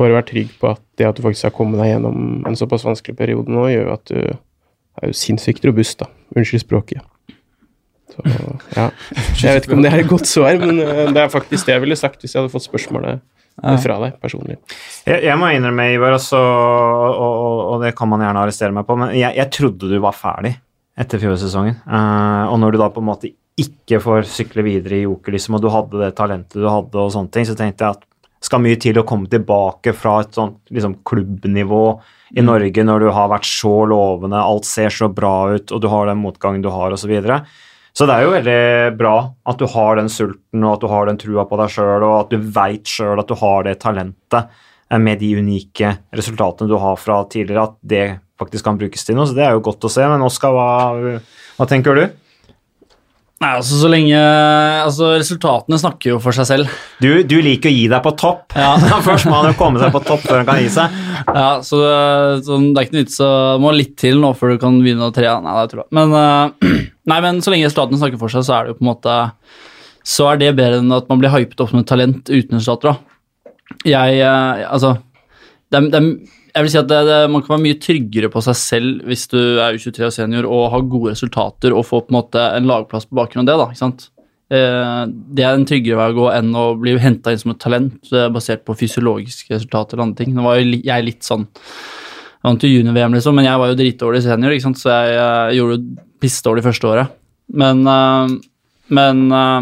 [0.00, 2.86] bare være trygg på at det at du faktisk har kommet deg gjennom en såpass
[2.88, 6.10] vanskelig periode nå, gjør jo at du er jo sinnssykt robust, da.
[6.36, 7.04] Unnskyld språket.
[8.10, 8.24] Så,
[8.74, 8.88] ja.
[9.38, 11.76] Jeg vet ikke om det er et godt svar, men eh, det er faktisk det
[11.76, 13.22] jeg ville sagt hvis jeg hadde fått spørsmålet
[13.60, 14.56] fra deg personlig.
[15.04, 18.86] Jeg, jeg må innrømme, Ivar, også, og, og, og det kan man gjerne arrestere meg
[18.88, 20.54] på, men jeg, jeg trodde du var ferdig
[21.00, 21.80] etter fjorårssesongen.
[21.84, 25.58] Uh, og når du da på en måte ikke får sykle videre i Joker, liksom,
[25.58, 28.06] og du hadde det talentet du hadde, og sånne ting, så tenkte jeg at
[28.40, 31.84] skal mye til å komme tilbake fra et sånt liksom, klubbnivå
[32.38, 35.88] i Norge når du har vært så lovende, alt ser så bra ut, og du
[35.92, 37.04] har den motgangen du har, osv.
[37.04, 37.40] Så, videre.
[37.92, 38.62] så det er jo veldig
[39.00, 39.14] bra
[39.50, 42.16] at du har den sulten, og at du har den trua på deg sjøl, og
[42.22, 46.78] at du veit sjøl at du har det talentet eh, med de unike resultatene du
[46.80, 48.06] har fra tidligere, at det
[48.40, 49.28] faktisk kan brukes til noe.
[49.28, 50.06] Så det er jo godt å se.
[50.08, 51.20] Men Oskar, hva,
[51.58, 52.06] hva tenker du?
[53.40, 56.74] Nei, altså så lenge Altså, resultatene snakker jo for seg selv.
[57.00, 58.52] Du, du liker å gi deg på topp.
[58.52, 58.74] Ja.
[59.06, 60.98] Først må han jo komme seg på topp før han kan gi seg.
[61.24, 61.80] Ja, så,
[62.44, 63.30] så det er ikke noe vits å
[63.62, 65.30] Må litt til nå før du kan begynne å tre.
[65.40, 65.92] Nei, det tror jeg.
[65.96, 66.74] Men, eh,
[67.14, 69.16] nei, men så lenge resultatene snakker for seg, så er det jo på en måte
[70.12, 72.92] Så er det bedre enn at man blir hypet opp som et talent uten resultater,
[72.92, 73.56] da.
[73.88, 74.98] Jeg eh, Altså,
[75.72, 76.12] det er, det er
[76.50, 79.26] jeg vil si at det, det, Man kan være mye tryggere på seg selv hvis
[79.30, 82.68] du er U23 og senior og har gode resultater og får på en måte en
[82.70, 83.56] lagplass på bakgrunn av det.
[83.60, 84.06] da, ikke sant?
[84.50, 85.02] Eh,
[85.36, 88.12] Det er en tryggere vei å gå enn å bli henta inn som et talent
[88.12, 90.34] eh, basert på fysiologiske resultater eller andre ting.
[90.34, 93.80] Nå var jo jeg litt sånn Jeg vant jo junior-VM, liksom, men jeg var jo
[93.82, 94.80] dritdårlig senior, ikke sant?
[94.80, 97.18] så jeg, jeg gjorde jo pissdårlig første året.
[97.52, 98.38] Men, eh,
[98.96, 99.60] men eh,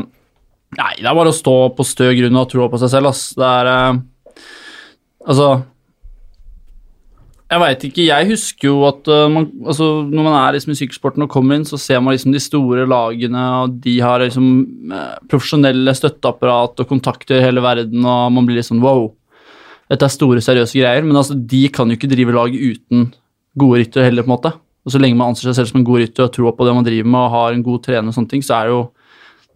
[0.78, 3.08] Nei, det er bare å stå på stø grunn og ha troa på seg selv,
[3.08, 3.30] ass.
[3.32, 4.00] Det er eh,
[5.28, 5.46] Altså
[7.48, 10.78] Jeg veit ikke, jeg husker jo at eh, man, altså, når man er liksom i
[10.82, 14.50] sykkelsporten og kommer inn, så ser man liksom de store lagene, og de har liksom
[14.92, 19.06] eh, profesjonelle støtteapparat og kontakter i hele verden, og man blir litt sånn wow.
[19.88, 23.08] Dette er store, seriøse greier, men altså, de kan jo ikke drive lag uten
[23.58, 24.54] gode ryttere heller, på en måte.
[24.84, 26.76] Og så lenge man anser seg selv som en god rytter og tror på det
[26.76, 28.86] man driver med og har en god trener og sånne ting, så er jo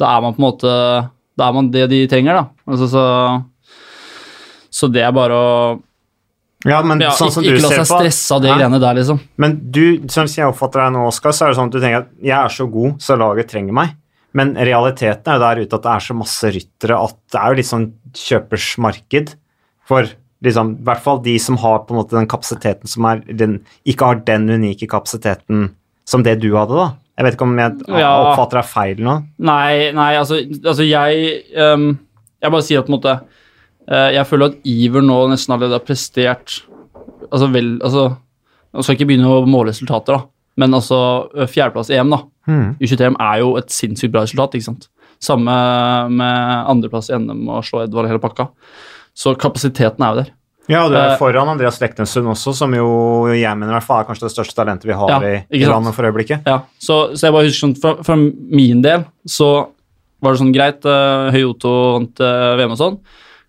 [0.00, 0.72] Da er man på en måte
[1.38, 2.44] Da er man det de trenger, da.
[2.68, 3.04] Altså, så,
[4.72, 5.52] så det er bare å
[6.68, 8.58] Ja, men ja, sånn som ikke, du ikke la seg stresse av de ja.
[8.60, 9.18] greiene der, liksom.
[9.42, 11.80] Men du, sånn som jeg oppfatter deg nå, Oskar, så er det sånn at du
[11.82, 13.96] tenker at jeg er så god, så laget trenger meg.
[14.38, 17.52] Men realiteten er jo der ute at det er så masse ryttere at det er
[17.52, 19.34] jo litt sånn kjøpers marked
[19.88, 20.08] for
[20.46, 23.60] liksom, i hvert fall de som har på en måte den kapasiteten som er den,
[23.88, 25.70] ikke har den unike kapasiteten
[26.08, 26.88] som det du hadde, da.
[27.18, 28.10] Jeg vet ikke om jeg Ja.
[28.32, 29.18] oppfatter deg feil nå.
[29.38, 31.98] Nei, nei, altså, altså jeg um,
[32.42, 33.20] Jeg bare sier at på en måte
[33.90, 36.60] Jeg føler at Iver nå nesten allerede har prestert
[37.32, 38.04] Altså vel Altså
[38.72, 40.28] Jeg skal ikke begynne å måle resultater, da,
[40.62, 40.98] men altså
[41.34, 42.22] eh, fjerdeplass i EM, da.
[42.48, 42.70] Hmm.
[42.80, 44.86] U23-EM er jo et sinnssykt bra resultat, ikke sant.
[45.22, 45.56] Samme
[46.08, 48.48] med andreplass i NM og slå Edvard hele pakka.
[49.12, 50.30] Så kapasiteten er jo der.
[50.70, 53.86] Ja, og du er Eh, foran Andreas Leknessund også, som jo jeg mener i hvert
[53.86, 56.46] fall er kanskje det største talentet vi har Ja, i, landet for øyeblikket.
[56.46, 59.50] Ja, så, så jeg bare husker sånn, for, for, min del så
[60.22, 62.98] var det sånn greit, uh, Høyoto vant uh, VM og sånn,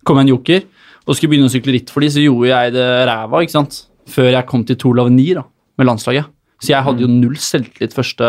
[0.06, 0.64] kom en joker,
[1.04, 3.82] og skulle begynne å sykle ritt for de, så gjorde jeg det ræva, ikke sant,
[4.10, 5.44] før jeg kom til Tour Lavenir da,
[5.80, 6.30] med landslaget.
[6.64, 8.24] Så jeg hadde jo null selvtillit første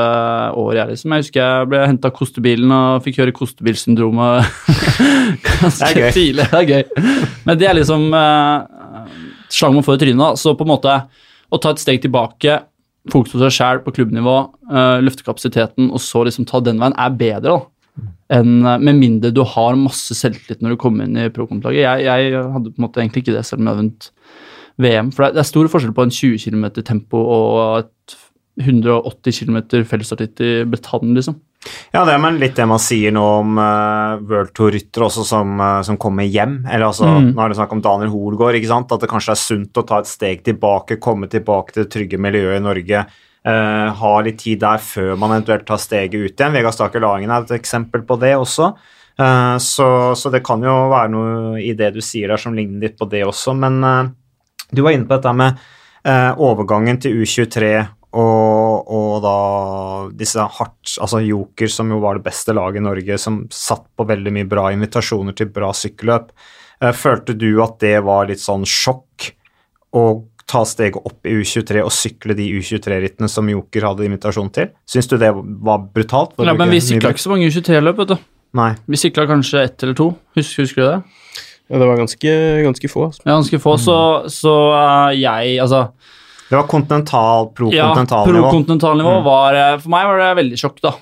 [0.60, 1.14] året, jeg liksom.
[1.14, 4.50] Jeg husker jeg ble hentet av kostebilen og fikk høre kostebilsyndromet
[5.46, 6.48] ganske Det tidlig.
[6.52, 7.14] Det er gøy.
[7.48, 9.06] Men det er liksom uh,
[9.54, 10.42] slag man får i trynet.
[10.42, 10.98] Så på en måte
[11.48, 12.58] å ta et steg tilbake,
[13.14, 14.36] fokus på seg sjæl på klubbnivå,
[14.74, 17.62] uh, løfte kapasiteten, og så liksom ta den veien, er bedre, da.
[18.36, 21.84] Enn uh, med mindre du har masse selvtillit når du kommer inn i pro-kontoplaget.
[21.86, 24.12] Jeg, jeg hadde på en måte egentlig ikke det selv om jeg hadde vunnet
[24.86, 25.12] VM.
[25.16, 28.18] For det er, stor forskjell på en 20 km tempo og et
[28.66, 31.36] 180 km fellesstartitt i Bretagne, liksom.
[31.92, 35.56] Ja, det er men litt det man sier nå om uh, World Tour-ryttere også som,
[35.60, 36.60] uh, som kommer hjem.
[36.70, 37.32] Eller altså, Mm.
[37.34, 38.92] Nå er det snakk om Daniel Hoelgaard, ikke sant?
[38.92, 42.20] at det kanskje er sunt å ta et steg tilbake, komme tilbake til det trygge
[42.22, 43.06] miljøet i Norge.
[43.46, 46.54] Eh, ha litt tid der før man eventuelt tar steget ut igjen.
[46.56, 48.74] Vegard Staker Lagen er et eksempel på det også.
[49.16, 52.84] Uh, så, så det kan jo være noe i det du sier der som ligner
[52.84, 53.54] litt på det også.
[53.56, 54.10] Men uh,
[54.72, 55.64] du var inne på dette med
[56.06, 57.70] overgangen til U23
[58.14, 59.38] og, og da
[60.14, 64.06] disse hardt Altså Joker, som jo var det beste laget i Norge, som satt på
[64.06, 66.30] veldig mye bra invitasjoner til bra sykkelløp.
[66.94, 69.32] Følte du at det var litt sånn sjokk
[69.98, 70.06] å
[70.50, 74.70] ta steget opp i U23 og sykle de U23-rittene som Joker hadde invitasjon til?
[74.90, 76.36] Syns du det var brutalt?
[76.38, 78.18] Var Ja, men vi sykla ikke så mange U23-løp, vet du.
[78.56, 78.72] Nei.
[78.88, 80.12] Vi sykla kanskje ett eller to.
[80.38, 81.00] Husker, husker du det?
[81.66, 82.36] Ja, det var ganske,
[82.68, 83.08] ganske få.
[83.10, 83.24] Altså.
[83.26, 83.98] Ja, ganske få, så,
[84.30, 85.88] så uh, jeg Altså
[86.50, 88.44] Det var kontinental, Ja, pro-kontinentalnivå.
[88.44, 90.94] pro-kontinentalnivå var eh, For meg var det veldig sjokk, da.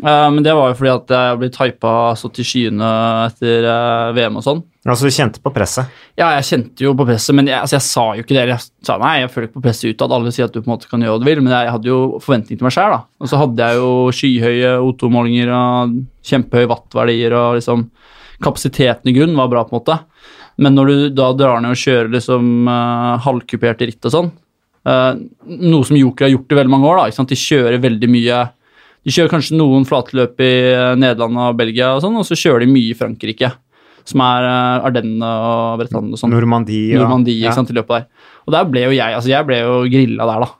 [0.00, 2.88] Uh, men det var jo fordi at jeg ble typa så til skyene
[3.28, 4.64] etter uh, VM og sånn.
[4.92, 5.92] Altså, du kjente på presset?
[6.18, 8.44] Ja, jeg kjente jo på presset, men jeg, altså, jeg sa jo ikke det.
[8.52, 10.14] Jeg sa nei, jeg føler ikke på presset utad.
[10.14, 11.90] Alle sier at du på en måte kan gjøre hva du vil, men jeg hadde
[11.90, 12.98] jo forventning til meg sjøl.
[13.18, 15.96] Og så hadde jeg jo skyhøye O2-målinger og
[16.26, 17.88] kjempehøye wattverdier og liksom
[18.36, 19.94] Kapasiteten i grunnen var bra, på en måte.
[20.60, 24.28] Men når du da drar ned og kjører liksom uh, halvkuperte ritt og sånn,
[24.88, 25.12] uh,
[25.46, 27.32] noe som Joker har gjort i veldig mange år, da, ikke sant?
[27.32, 28.42] de kjører veldig mye
[29.06, 32.64] De kjører kanskje noen flatløp i eh, Nederland og Belgia, og sånn, og så kjører
[32.64, 33.52] de mye i Frankrike,
[34.06, 36.32] som er uh, Ardenne og Bretagne og sånn.
[36.34, 36.94] Normandie.
[36.94, 37.02] ja.
[37.02, 38.30] Normandie ikke sant, i løpet der.
[38.46, 40.52] Og der ble jo jeg altså jeg ble jo grilla der, da.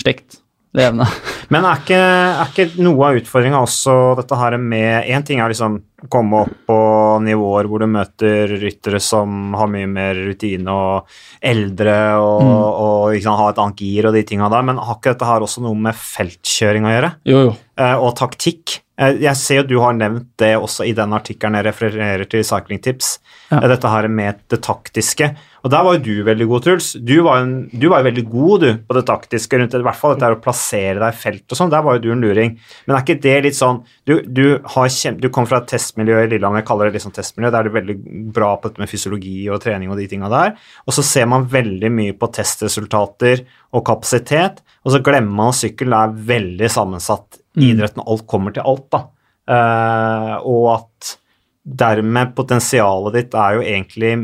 [0.00, 0.40] Stekt.
[0.74, 1.06] Levende.
[1.54, 5.52] Men er ikke, er ikke noe av utfordringa også dette her med Én ting er
[5.52, 5.76] liksom
[6.10, 6.78] komme opp på
[7.22, 11.12] nivåer hvor du møter ryttere som har mye mer rutine og
[11.44, 12.50] eldre og, Mm.
[12.50, 15.28] og og liksom, ha et annet gir og de tinga der, men har ikke dette
[15.28, 17.12] her også noe med feltkjøring å gjøre?
[17.30, 17.54] Jo, jo.
[17.78, 18.80] Eh, og taktikk.
[19.00, 22.44] Eh, Jeg ser jo du har nevnt det også i den artikkelen jeg refererer til
[22.46, 23.18] Cycling Tips.
[23.50, 23.58] Ja.
[23.62, 25.32] Eh, Dette her med det taktiske.
[25.64, 26.90] Og der var jo du veldig god, Truls.
[27.00, 29.86] Du var, en, du var jo veldig god du, på det taktiske rundt det, i
[29.86, 31.72] hvert fall dette her å plassere deg i felt og sånn.
[31.72, 32.54] Der var jo du en luring.
[32.84, 36.60] Men er ikke det litt sånn Du, du, du kom fra et testmiljø i Lillehammer,
[36.60, 37.96] jeg kaller det sånn testmiljø, der er du veldig
[38.36, 40.52] bra på dette med fysiologi og trening og de tinga der.
[40.84, 45.62] Og så ser man veldig mye på testresultater og kapasitet, og så glemmer man at
[45.62, 48.02] sykkelen er veldig sammensatt i idretten.
[48.06, 49.04] Alt kommer til alt, da.
[49.48, 51.16] Eh, og at
[51.64, 54.14] dermed potensialet ditt er jo egentlig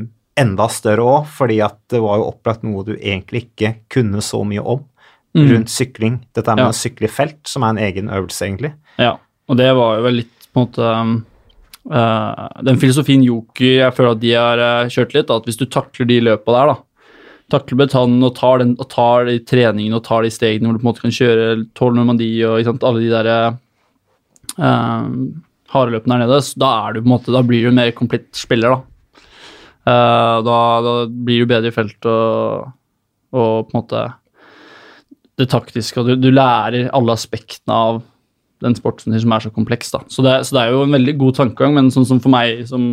[0.41, 4.45] enda større òg, fordi at det var jo opplagt noe du egentlig ikke kunne så
[4.47, 4.87] mye om
[5.31, 5.47] Mm.
[5.47, 6.15] rundt sykling.
[6.35, 6.71] Dette med Ja.
[6.71, 8.73] å sykle i felt, som er en egen øvelse, egentlig.
[8.99, 9.13] Ja,
[9.49, 11.25] og det var jo vel litt på en måte um,
[11.89, 15.67] uh, Den filosofien Joker jeg føler at de har uh, kjørt litt, at hvis du
[15.67, 16.77] takler de løpa der, da,
[17.53, 20.81] takler betanen og tar, den, og tar de treningene og tar de stegene hvor du
[20.81, 23.31] på en måte kan kjøre Tour Normandie og sant, alle de der
[24.59, 25.09] uh,
[25.75, 28.77] hardløpene der nede, da er du på en måte, da blir du mer komplett spiller,
[28.77, 28.87] da.
[29.81, 32.71] Uh, da, da blir du bedre i felt og,
[33.33, 34.07] og på en måte
[35.41, 38.03] det taktiske, og du, du lærer alle aspektene av
[38.61, 39.93] den sporten som er så kompleks.
[39.95, 40.03] da.
[40.13, 42.67] Så det, så det er jo en veldig god tankegang, men sånn som for meg
[42.69, 42.91] som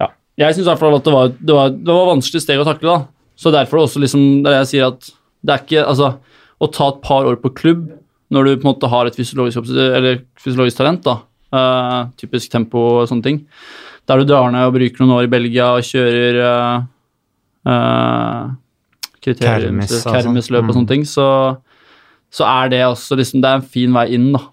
[0.00, 2.62] ja, Jeg syns i hvert fall at det var, det var, det var vanskelig steg
[2.62, 2.96] å takle.
[2.96, 3.19] da.
[3.40, 6.10] Så derfor også liksom, det er det jeg sier at det er ikke altså,
[6.60, 7.86] Å ta et par år på klubb
[8.30, 11.16] når du på en måte har et fysiologisk, eller fysiologisk talent, da,
[11.56, 13.38] uh, typisk tempo og sånne ting,
[14.06, 16.84] der du drar ned og bruker noen år i Belgia og kjører uh,
[17.66, 18.52] uh,
[19.24, 20.12] Kermis og
[20.60, 20.76] og Mm.
[20.76, 21.26] sånne ting, så,
[22.30, 24.44] så er det også liksom, det er en fin vei inn, da.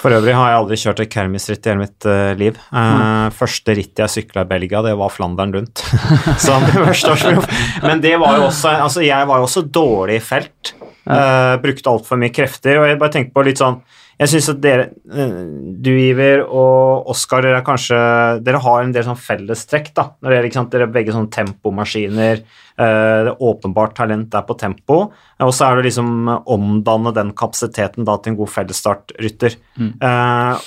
[0.00, 2.56] For øvrig har jeg aldri kjørt et kermisritt i hele mitt uh, liv.
[2.72, 5.82] Eh, Første rittet jeg sykla i Belgia, det var Flandern rundt.
[7.86, 10.72] Men det var jo også Altså, jeg var jo også dårlig i felt.
[11.04, 13.80] Uh, brukte altfor mye krefter, og jeg bare tenkte på litt sånn
[14.20, 14.82] Jeg syns at dere,
[15.16, 15.36] eh,
[15.80, 18.00] du Iver og Oskar, dere er kanskje
[18.44, 20.10] Dere har en del sånn fellestrekk, da.
[20.20, 22.42] Når dere, sant, dere er begge sånn tempomaskiner.
[22.76, 25.12] eh, det er åpenbart talent der på tempo.
[25.38, 29.56] eh, Og så er det liksom eh, omdanne den kapasiteten da til en god fellesstartrytter.
[29.78, 29.92] Mm.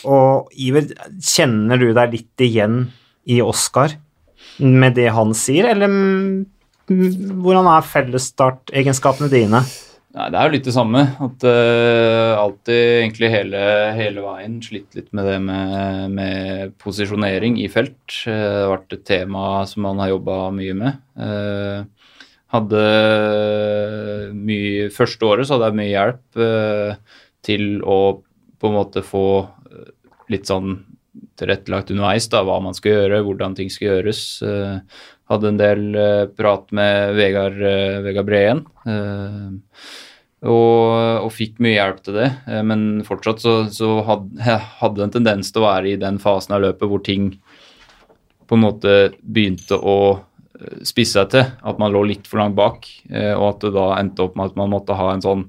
[0.05, 0.89] og Iver,
[1.21, 2.91] kjenner du deg litt igjen
[3.27, 3.93] i Oskar
[4.59, 6.45] med det han sier, eller mm,
[6.89, 9.61] hvordan er fellesstartegenskapene dine?
[10.13, 11.01] Nei, Det er jo litt det samme.
[11.25, 13.63] At uh, alltid egentlig hele,
[13.97, 17.97] hele veien slitt litt med det med, med posisjonering i felt.
[18.27, 21.01] Uh, det har vært et tema som man har jobba mye med.
[21.17, 22.13] Uh,
[22.53, 22.85] hadde
[24.37, 27.99] mye Første året så hadde jeg mye hjelp uh, til å
[28.61, 29.27] på en måte få
[30.31, 30.77] litt sånn
[31.39, 34.21] tilrettelagt underveis da, hva man skal gjøre, hvordan ting skal gjøres.
[34.45, 38.63] Eh, hadde en del eh, prat med Vegard, eh, Vegard Breen.
[38.85, 39.53] Eh,
[40.43, 42.27] og, og fikk mye hjelp til det,
[42.67, 46.65] men fortsatt så, så hadde, hadde en tendens til å være i den fasen av
[46.65, 47.29] løpet hvor ting
[48.43, 49.95] på en måte begynte å
[50.83, 54.25] spisse seg til, at man lå litt for langt bak, og at det da endte
[54.25, 55.45] opp med at man måtte ha en sånn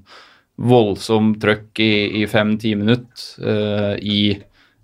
[0.63, 4.21] voldsom trøkk i, i fem-ti minutter i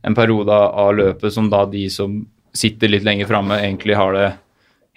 [0.03, 2.19] en periode av løpet som da de som
[2.51, 4.27] sitter litt lenger framme, egentlig har det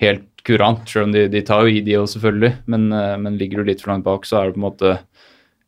[0.00, 2.54] helt kurant, selv om de, de tar jo i de òg, selvfølgelig.
[2.66, 4.98] Men, eh, men ligger du litt for langt bak, så er det på en måte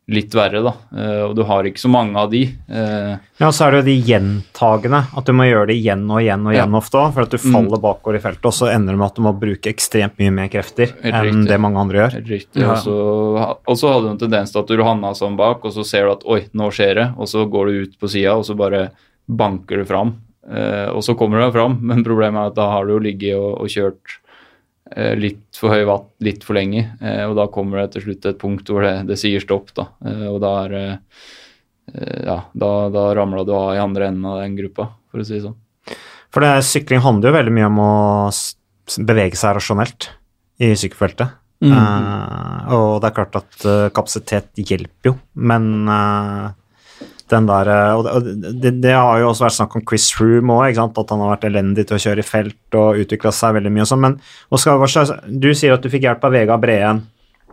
[0.08, 0.70] litt verre, da.
[0.94, 2.44] Eh, og du har ikke så mange av de.
[2.70, 6.20] Eh, Ja, så er det jo de gjentagende, at du må gjøre det igjen og
[6.22, 6.60] igjen og Ja.
[6.62, 9.06] igjen ofte òg, for at du faller bakover i feltet, og så ender det med
[9.10, 11.48] at du må bruke ekstremt mye mer krefter enn riktig.
[11.48, 12.12] det mange andre gjør.
[12.20, 12.62] Helt riktig.
[12.62, 12.76] Ja.
[13.66, 16.04] Og så hadde du en tendens til at du havna sånn bak, og så ser
[16.06, 18.54] du at oi, nå skjer det, og så går du ut på sida, og så
[18.56, 18.90] bare
[19.28, 20.14] banker du fram.
[20.46, 23.02] Eh, og så kommer du deg fram, men problemet er at da har du jo
[23.02, 24.16] ligget og, og kjørt
[24.94, 28.22] eh, litt for høy watt litt for lenge, eh, og da kommer det til slutt
[28.22, 29.90] til et punkt hvor det, det sier stopp, da.
[30.30, 30.78] Og da er
[31.86, 35.36] Ja, da, da ramla du av i andre enden av den gruppa, for å si
[35.36, 35.58] det sånn.
[36.34, 37.92] For det, sykling handler jo veldig mye om å
[39.06, 40.08] bevege seg rasjonelt
[40.58, 41.36] i sykkelfeltet.
[41.62, 41.70] Mm.
[41.72, 46.50] Uh, og det er klart at kapasitet hjelper jo, men eh,
[47.32, 48.28] den der eh, Og
[48.62, 51.48] det, det, har jo også vært snakk om Chris Room òg, at han har vært
[51.48, 54.04] elendig til å kjøre i felt og utvikla seg veldig mye og sånn.
[54.04, 54.16] Men
[54.54, 54.80] Oskar,
[55.26, 57.02] du sier at du fikk hjelp av Vegard Breen.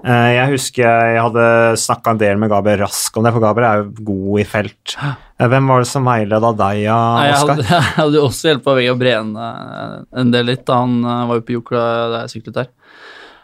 [0.04, 1.48] Eh, Jeg husker jeg hadde
[1.80, 4.96] snakka en del med Gabriel Rask om det, for Gabriel er jo god i felt.
[5.00, 9.02] Eh, Hvem var det som veileda deg, Nei, jeg, jeg hadde også hjelp av Vegard
[9.02, 11.84] Breen en del litt, han var jo på Jokla
[12.14, 12.72] da jeg syklet der.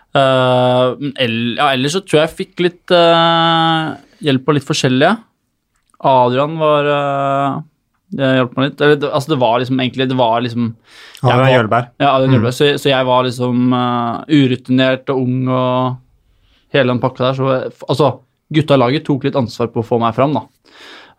[0.10, 3.94] Uh, men ell- ja, ellers så tror jeg jeg fikk litt uh,
[4.26, 5.12] hjelp av litt forskjellige.
[6.00, 7.60] Adrian var uh,
[8.16, 9.06] det hjalp meg litt.
[9.06, 10.70] Altså, det var liksom egentlig Det var liksom
[11.22, 11.92] Adrian Jølberg.
[12.02, 12.56] Ja, Adrian Jølberg.
[12.58, 16.00] Så, så jeg var liksom uh, urutinert og ung og
[16.74, 17.38] hele den pakka der.
[17.38, 18.12] Så altså,
[18.54, 20.46] gutta i laget tok litt ansvar på å få meg fram, da.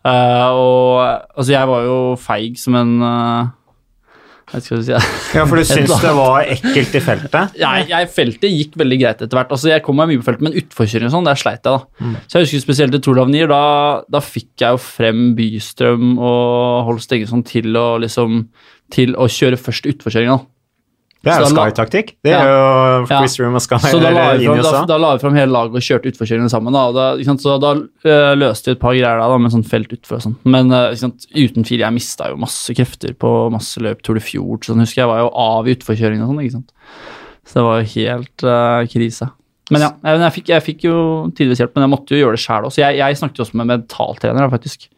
[0.00, 4.38] Uh, og altså, jeg var jo feig som en eh, Jeg vet ikke hva jeg
[4.38, 4.96] skal si.
[5.36, 7.56] Ja, for du syns det var ekkelt i feltet?
[7.62, 9.52] jeg, jeg Feltet gikk veldig greit etter hvert.
[9.54, 12.12] Altså, jeg kom meg mye på feltet, men utforkjøring og sånn, der sleit jeg, da.
[12.26, 13.62] Så jeg husker spesielt i Tour d'Avenir, da,
[14.10, 18.42] da fikk jeg jo frem Bystrøm og Holst Eggesson til å liksom
[18.90, 20.40] til å kjøre først utforkjøringa.
[21.20, 22.14] Det er jo Sky-taktikk.
[22.24, 22.38] Det Ja.
[22.40, 23.18] er jo Ja.
[23.20, 23.76] Chris Room og Sky.
[23.76, 24.96] Så da la, vi fram, da, da.
[24.96, 26.72] la vi fram hele laget og kjørte utforkjøringene sammen.
[26.72, 30.16] Da, da, så da øh, løste vi et par greier da, med sånn felt utfor
[30.16, 30.36] og sånn.
[30.44, 30.94] Men øh,
[31.36, 34.64] uten fire, jeg mista jo masse krefter på masse løp Tour de Fjord.
[34.64, 36.40] Sånn, husker jeg var jo av i utforkjøringen og sånn.
[36.46, 36.72] ikke sant.
[37.44, 39.30] Så det var jo helt øh, krise.
[39.70, 40.96] Men ja, jeg, jeg, fikk, jeg fikk jo
[41.36, 42.80] tidvis hjelp, men jeg måtte jo gjøre det sjæl også.
[42.82, 44.88] Jeg, jeg snakket jo også med mentaltrener, faktisk.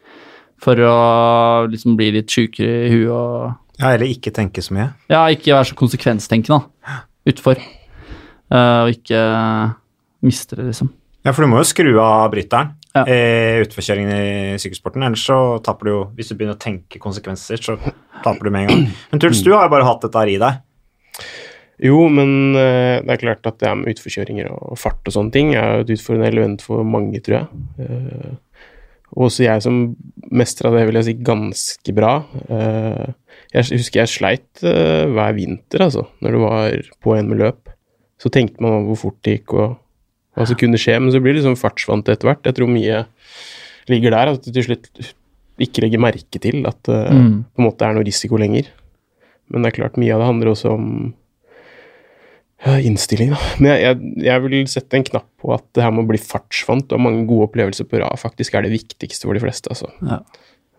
[0.63, 3.51] For å liksom bli litt sjukere i huet og
[3.83, 4.89] Ja, eller ikke tenke så mye.
[5.11, 7.59] ja, ikke være så konsekvenstenkende da, utfor.
[8.53, 9.19] Uh, og ikke
[10.23, 10.91] miste det, liksom.
[11.23, 13.03] Ja, for du må jo skru av bryteren Ja.
[13.09, 15.03] i utforkjøringen i sykkelsporten.
[15.07, 17.77] Ellers så taper du jo Hvis du begynner å tenke konsekvenser, så
[18.23, 18.83] taper du med en gang.
[19.11, 20.59] Men Truls, du har jo bare hatt dette her i deg.
[21.83, 25.33] Jo, men eh, det er klart at det er med utforkjøringer og fart og sånne
[25.33, 27.63] ting er jo et utfordrende element for mange, tror jeg.
[27.81, 28.35] Eh,
[29.17, 29.81] også jeg som
[30.31, 32.13] mestra det, vil jeg si, ganske bra.
[33.53, 37.69] Jeg husker jeg sleit uh, hver vinter, altså, når det var på en med løp.
[38.21, 39.75] Så tenkte man over hvor fort det gikk og
[40.33, 42.45] hva som kunne skje, men så blir det liksom fartsvant etter hvert.
[42.47, 43.03] Jeg tror mye
[43.91, 44.87] ligger der, at du til slutt
[45.61, 47.43] ikke legger merke til at det Mm.
[47.53, 48.71] på en måte er noe risiko lenger.
[49.51, 50.87] Men det er klart, mye av det handler også om
[52.65, 53.39] ja, innstilling, da.
[53.59, 56.21] Men jeg, jeg, jeg vil sette en knapp på at det her med å bli
[56.21, 59.91] fartsvant og mange gode opplevelser på rad faktisk er det viktigste for de fleste, altså.
[60.01, 60.21] Ja.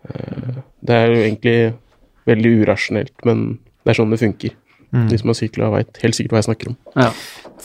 [0.09, 1.57] Uh, Det er jo egentlig
[2.29, 3.47] veldig urasjonelt, men
[3.85, 4.55] det er sånn det funker.
[4.95, 6.75] De som har sykla, veit helt sikkert hva jeg snakker om.
[6.95, 7.09] Ja.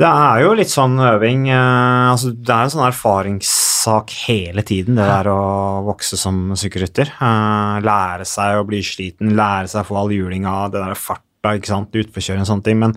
[0.01, 4.97] Det er jo litt sånn øving eh, altså Det er en sånn erfaringssak hele tiden,
[4.99, 5.41] det der å
[5.87, 7.13] vokse som sykkelrytter.
[7.13, 11.55] Eh, lære seg å bli sliten, lære seg å få all julinga, det der farta,
[11.55, 12.83] ikke sant, utforkjøring og sånne ting.
[12.83, 12.97] Men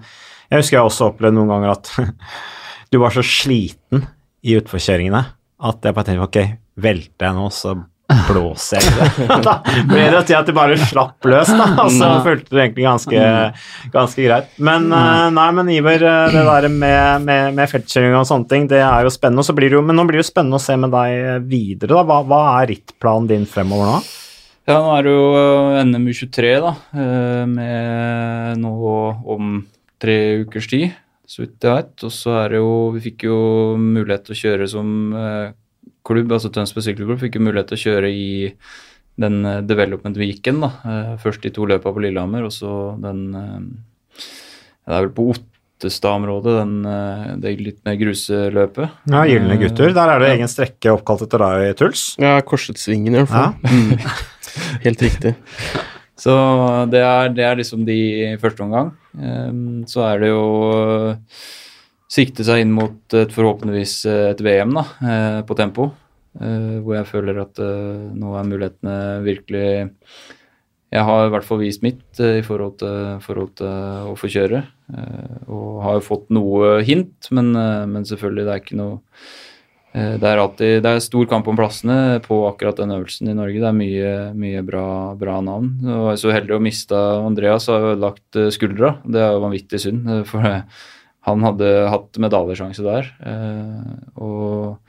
[0.49, 1.93] jeg husker jeg også opplevde noen ganger at
[2.93, 4.07] du var så sliten
[4.43, 5.23] i utforkjøringene
[5.63, 6.39] at jeg bare tenkte ok,
[6.83, 7.77] velter jeg nå, så
[8.27, 8.95] blåser jeg i
[9.27, 9.27] det.
[9.47, 9.53] da
[9.89, 13.21] ble det til at de bare slapp løs, da, og så følte det egentlig ganske,
[13.93, 14.49] ganske greit.
[14.63, 18.67] Men eh, nei, men Iver, eh, det der med, med, med feltkjøring og sånne ting,
[18.71, 19.43] det er jo spennende.
[19.45, 21.47] Og så blir det jo, men nå blir det jo spennende å se med deg
[21.49, 22.03] videre, da.
[22.11, 24.01] Hva, hva er rittplanen din fremover nå?
[24.69, 26.75] Ja, nå er det jo eh, NM U23, da.
[26.95, 28.75] eh, Med nå
[29.35, 29.57] om
[30.03, 30.93] tre ukers tid,
[31.27, 32.05] så vidt jeg vet.
[32.07, 33.37] Og så er det jo Vi fikk jo
[33.79, 35.51] mulighet til å kjøre som eh,
[36.07, 38.27] klubb, altså Tønsberg sykkelklubb, fikk jo mulighet til å kjøre i
[39.23, 40.71] den eh, development weekend, da.
[40.83, 43.57] Eh, Først de to løpa på Lillehammer, og så den eh,
[44.83, 46.57] Det er vel på Ottestad-området,
[47.43, 48.99] det litt mer gruseløpet.
[49.11, 49.93] Ja, Gylne gutter.
[49.95, 52.03] Der er det egen strekke oppkalt etter deg, Truls.
[52.21, 53.97] Ja, Korsetsvingen, i hvert fall.
[53.99, 54.13] Ja.
[54.85, 55.33] Helt riktig.
[56.19, 56.33] Så
[56.91, 58.93] det er, det er liksom de i første omgang.
[59.17, 60.43] Ehm, så er det jo
[62.13, 65.91] sikte seg inn mot et forhåpentligvis eh, et VM da, eh, på tempo.
[66.39, 69.67] eh, hvor jeg føler at nå er mulighetene virkelig
[70.93, 74.61] Jeg har i hvert fall vist mitt i forhold til, forhold til å få kjøre.
[75.47, 77.49] og har jo fått noe hint, men,
[77.89, 78.99] men selvfølgelig, det er ikke noe
[80.21, 83.57] Det er alltid det er stor kamp om plassene på akkurat den øvelsen i Norge.
[83.57, 84.85] Det er mye, mye bra,
[85.17, 85.79] bra navn.
[85.81, 86.93] Og jeg er så heldig å miste
[87.25, 88.99] Andreas har ødelagt eh, skuldra.
[89.01, 90.61] Det er jo vanvittig synd, for eh,
[91.23, 93.13] han hadde hatt medaljesjanse der.
[93.23, 94.79] Eh, Og,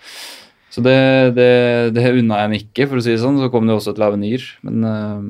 [0.74, 0.97] så det,
[1.37, 1.51] det,
[1.95, 3.39] det unna jeg ham ikke, for å si det sånn.
[3.39, 5.28] Så kom det også et Lavenir, men eh,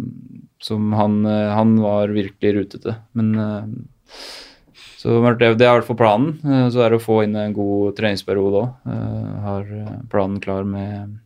[0.65, 2.97] som han, eh, han var virkelig rutete.
[3.13, 3.67] Men eh,
[5.05, 6.31] så det, det er i hvert fall planen.
[6.73, 8.93] Så er det å få inn en god treningsperiode òg.
[9.45, 9.67] Har
[10.09, 11.19] planen klar med,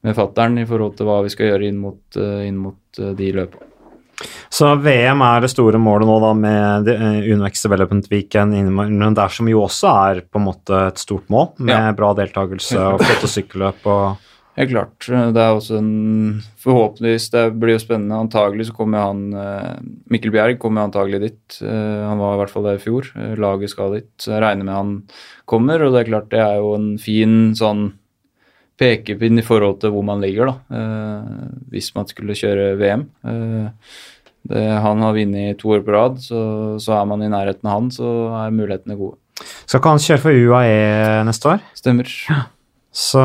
[0.00, 3.69] med fattern i forhold til hva vi skal gjøre inn mot, inn mot de løpa.
[4.50, 9.30] Så VM er det store målet nå, da, med Unvex Unex Development Weekend, men der
[9.30, 11.92] som jo også er på en måte et stort mål, med Ja.
[11.94, 14.26] bra deltakelse og flotte sykkelløp og
[14.58, 15.06] Helt klart.
[15.06, 18.18] Det er også en Forhåpentligvis, det blir jo spennende.
[18.18, 19.76] Antagelig så kommer han eh,
[20.10, 21.60] Mikkel Bjerg kommer antagelig dit.
[21.62, 23.06] Eh, Han var i hvert fall der i fjor.
[23.16, 24.08] Eh, Laget skal dit.
[24.20, 24.90] Så jeg regner med han
[25.48, 27.92] kommer, og det er klart det er jo en fin sånn
[28.76, 30.76] pekepinn i forhold til hvor man ligger, da.
[30.76, 33.06] eh, Hvis man skulle kjøre VM.
[34.48, 37.68] Eh, Det, han har vunnet to år på rad, så, så er man i nærheten
[37.68, 38.08] av han, så
[38.40, 39.18] er mulighetene gode.
[39.66, 41.60] Skal ikke han kjøre for UAE neste år?
[41.76, 42.08] Stemmer.
[42.90, 43.22] Så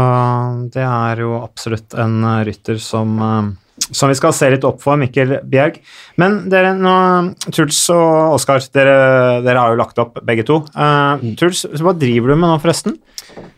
[0.76, 3.48] det er jo absolutt en rytter som, uh,
[3.90, 5.80] som vi skal se litt opp for, Mikkel Bjerg.
[6.22, 6.94] Men dere, nå,
[7.50, 10.62] Truls og Oskar, dere, dere har jo lagt opp begge to.
[10.78, 13.00] Uh, Truls, hva driver du med nå, forresten?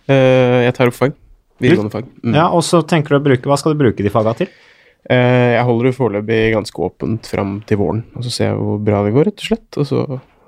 [0.08, 1.18] Uh, jeg tar opp fag.
[1.62, 2.08] Videregående fag.
[2.24, 2.36] Mm.
[2.38, 4.50] Ja, Og så tenker du å bruke, Hva skal du bruke de faga til?
[5.08, 8.82] Eh, jeg holder det foreløpig ganske åpent fram til våren, og så ser jeg hvor
[8.84, 9.80] bra det går, rett og slett.
[9.80, 10.04] Og så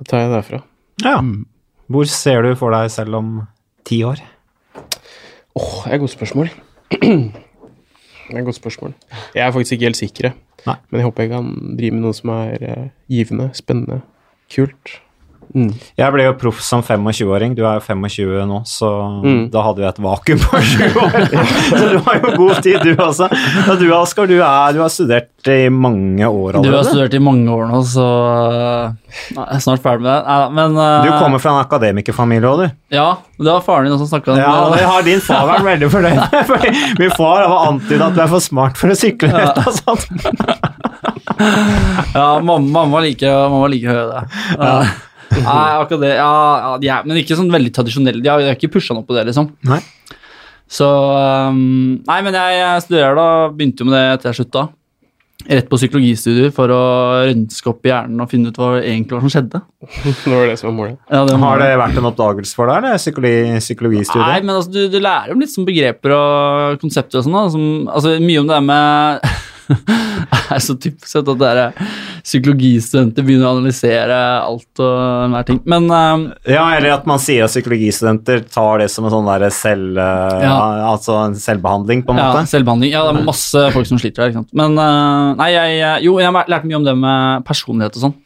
[0.10, 0.62] tar jeg det derfra.
[1.05, 1.16] Ja.
[1.24, 1.45] Mm.
[1.89, 3.30] Hvor ser du for deg selv om
[3.88, 4.20] ti år?
[5.57, 6.51] Åh, det er et godt spørsmål.
[6.99, 8.93] det er et godt spørsmål.
[9.34, 10.32] Jeg er faktisk ikke helt sikker.
[10.68, 10.76] Nei.
[10.89, 14.01] men jeg håper jeg kan drive med noe som er eh, givende, spennende,
[14.49, 14.97] Kult.
[15.56, 15.72] Mm.
[15.97, 18.89] Jeg ble jo proff som 25-åring, du er jo 25 nå, så
[19.24, 19.50] Mm.
[19.50, 21.16] da hadde jeg et vakuum på sju år.
[21.74, 23.30] så du har jo god tid, du også.
[23.70, 26.70] Og du, Oskar, du, er- du har studert i mange år allerede.
[26.70, 28.06] Du har studert i mange år nå, så
[29.34, 30.22] Nei, Jeg er snart ferdig med det.
[30.28, 31.04] Nei, men uh...
[31.08, 32.76] Du kommer fra en akademikerfamilie òg, du.
[32.93, 33.08] Ja,
[33.39, 36.20] det var faren din som snakka om Ja, det har din far vært veldig fornøyd
[36.20, 36.45] med.
[36.52, 39.34] fordi Min far har antydet at du er for smart for å sykle.
[39.34, 40.06] og sånt.
[42.14, 44.24] Ja, mamma, mamma liker mamma like å høre det.
[44.60, 44.89] Uh,
[45.36, 46.16] Nei, akkurat det.
[46.18, 48.24] Ja, ja, de er, men ikke sånn veldig tradisjonelle.
[48.24, 49.52] De har, de har ikke pusha noe på det, liksom.
[49.70, 49.80] Nei.
[50.70, 53.30] Så um, Nei, men jeg, jeg studerer da.
[53.54, 54.68] Begynte jo med det etter jeg slutta.
[55.50, 56.80] Rett på psykologistudier for å
[57.30, 59.62] rønske opp i hjernen og finne ut hva egentlig var som skjedde.
[60.26, 60.98] Det var det som var målet.
[61.08, 63.00] Ja, det Har det vært en oppdagelse for deg, eller
[63.64, 67.88] psykologi, Nei, men altså, du, du lærer jo litt sånn begreper og konsepter og sånn.
[67.88, 69.32] altså, Mye om det der med
[69.70, 71.60] er så typisk at der
[72.26, 75.60] psykologistudenter begynner å analysere alt og enhver ting.
[75.70, 79.48] Men eh, Ja, eller at man sier at psykologistudenter tar det som en sånn der
[79.54, 80.56] selv, Ja.
[80.92, 82.50] altså en selvbehandling, på en ja, måte.
[82.52, 82.94] selvbehandling.
[82.94, 84.34] Ja, det er masse folk som sliter der.
[84.34, 84.54] ikke sant?
[84.58, 88.18] Men uh, nei, jeg, jo, jeg har lært mye om det med personlighet og sånn.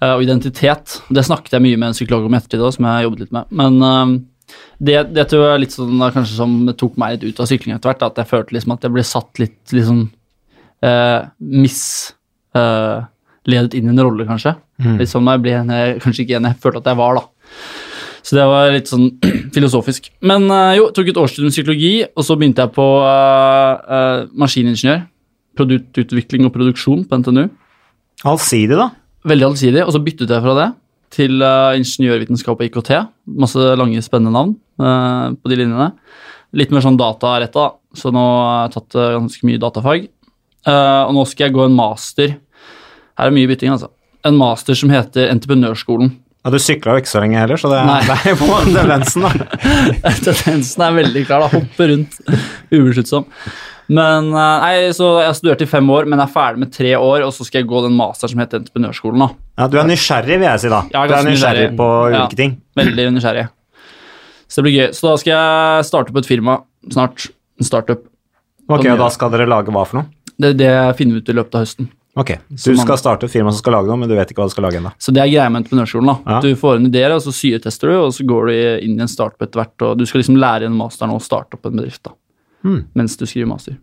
[0.00, 1.00] Uh, og identitet.
[1.12, 3.26] Det snakket jeg mye med en psykolog om i ettertid òg, som jeg har jobbet
[3.26, 3.50] litt med.
[3.60, 7.42] Men uh, det, det tror jeg er litt sånn kanskje som tok meg litt ut
[7.44, 8.06] av sykling etter hvert.
[8.06, 10.06] At jeg følte liksom at jeg ble satt litt liksom
[10.86, 13.08] uh, misledet
[13.76, 14.54] inn i en rolle, kanskje.
[14.80, 14.96] Mm.
[15.00, 17.24] Litt sånn jeg ble jeg, kanskje ikke en jeg følte at jeg var, da.
[18.20, 19.06] Så det var litt sånn
[19.54, 20.10] filosofisk.
[20.26, 25.00] Men eh, jo, tok et årsstudium psykologi, og så begynte jeg på eh, eh, maskiningeniør.
[25.58, 27.48] Produktutvikling og produksjon på NTNU.
[28.28, 28.90] Allsidig, da.
[29.28, 30.68] Veldig allsidig, og så byttet jeg fra det
[31.14, 32.92] til uh, ingeniørvitenskap og IKT.
[33.40, 35.90] Masse lange, spennende navn eh, på de linjene.
[36.56, 40.08] Litt mer sånn dataretta, så nå har jeg tatt eh, ganske mye datafag.
[40.66, 42.34] Eh, og nå skal jeg gå en master.
[43.18, 43.88] Her er mye bytting, altså.
[44.24, 46.10] En master som heter Entreprenørskolen.
[46.44, 49.32] Ja, Du sykla jo ikke så lenge heller, så det, er på tendensen, da.
[50.24, 51.50] Tendensen er veldig klar, da.
[51.58, 52.16] Hoppe rundt
[52.76, 53.26] ubesluttsom.
[53.90, 56.92] Men eh, nei, så Jeg har studert i fem år, men er ferdig med tre
[56.96, 59.24] år, og så skal jeg gå den master som heter Entreprenørskolen.
[59.24, 59.30] da.
[59.64, 60.82] Ja, Du er nysgjerrig, vil jeg si, da.
[60.94, 61.76] Ja, du er nysgjerrig nysgjerrig.
[61.80, 62.20] på Ja.
[62.24, 62.54] ulike ting.
[62.78, 63.48] Veldig nysgjerrig.
[64.50, 64.88] Så det blir gøy.
[64.96, 66.56] Så da skal jeg starte på et firma
[66.90, 67.28] snart.
[67.60, 68.00] En startup.
[68.70, 70.06] Ok, og Da skal dere lage hva for noe?
[70.40, 71.88] Det er det jeg finner ut i løpet av høsten.
[72.18, 74.48] Ok, Du skal starte et firma som skal lage noe, men du vet ikke hva
[74.48, 74.90] du skal lage ennå.
[74.98, 76.06] Så det er greia med entreprenørskolen.
[76.10, 76.16] da.
[76.34, 76.40] Ja.
[76.42, 78.54] Du får en idé, og så syretester du, og så går du
[78.86, 79.76] inn i en startup etter hvert.
[79.86, 82.10] og Du skal liksom lære gjennom masteren å starte opp en bedrift da,
[82.64, 82.82] Hmm.
[82.94, 83.76] mens du skriver master.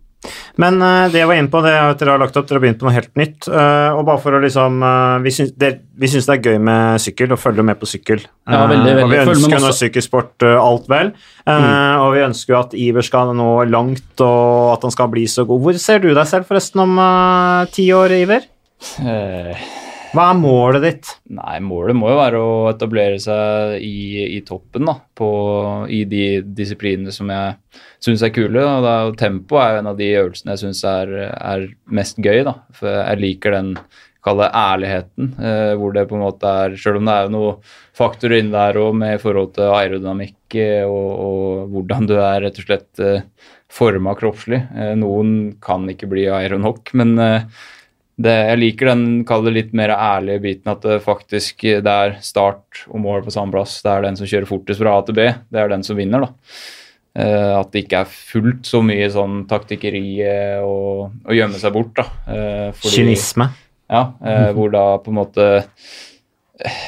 [0.64, 2.60] Men uh, det jeg var inne på, det er at dere har lagt opp, dere
[2.60, 3.48] har begynt på noe helt nytt.
[3.50, 7.34] Uh, og bare for å liksom uh, Vi syns det, det er gøy med sykkel,
[7.36, 8.26] og følger med på sykkel.
[8.48, 9.34] Ja, veldig, Eh, og vi veldig.
[9.36, 11.10] Ønsker nå sykkelsport alt vel.
[11.48, 11.66] Mm.
[12.04, 15.46] Og vi ønsker jo at Iver skal nå langt, og at han skal bli så
[15.48, 15.64] god.
[15.66, 17.02] Hvor ser du deg selv forresten om
[17.74, 18.48] ti år, Iver?
[19.02, 19.68] Eh,
[20.18, 21.10] Hva er målet ditt?
[21.30, 24.96] Nei, målet må jo være å etablere seg i, i toppen, da.
[25.14, 25.28] På,
[25.94, 28.64] I de disiplinene som jeg syns er kule.
[28.66, 31.68] Og da, tempo er jo en av de øvelsene jeg syns er, er
[32.00, 32.56] mest gøy, da.
[32.80, 33.72] For jeg liker den
[34.26, 37.62] kall ærligheten, eh, hvor det på en måte er Selv om det er noen
[37.96, 42.58] faktorer inne der òg med forhold til aerodynamikk eh, og, og hvordan du er rett
[42.58, 43.22] og slett eh,
[43.70, 44.66] forma kroppslig.
[44.74, 47.66] Eh, noen kan ikke bli aeronok, men eh,
[48.18, 52.16] det, jeg liker den kall det litt mer ærlige biten, at det faktisk det er
[52.26, 53.76] start og mål på samme plass.
[53.86, 56.26] Det er den som kjører fortest fra A til B, det er den som vinner,
[56.26, 56.32] da.
[57.18, 60.02] Eh, at det ikke er fullt så mye sånn taktikkeri
[60.66, 62.08] og, og gjemme seg bort, da.
[62.30, 63.50] Eh, fordi- Kynisme.
[63.90, 65.48] ja, eh, hvor da på en måte
[66.66, 66.82] eh,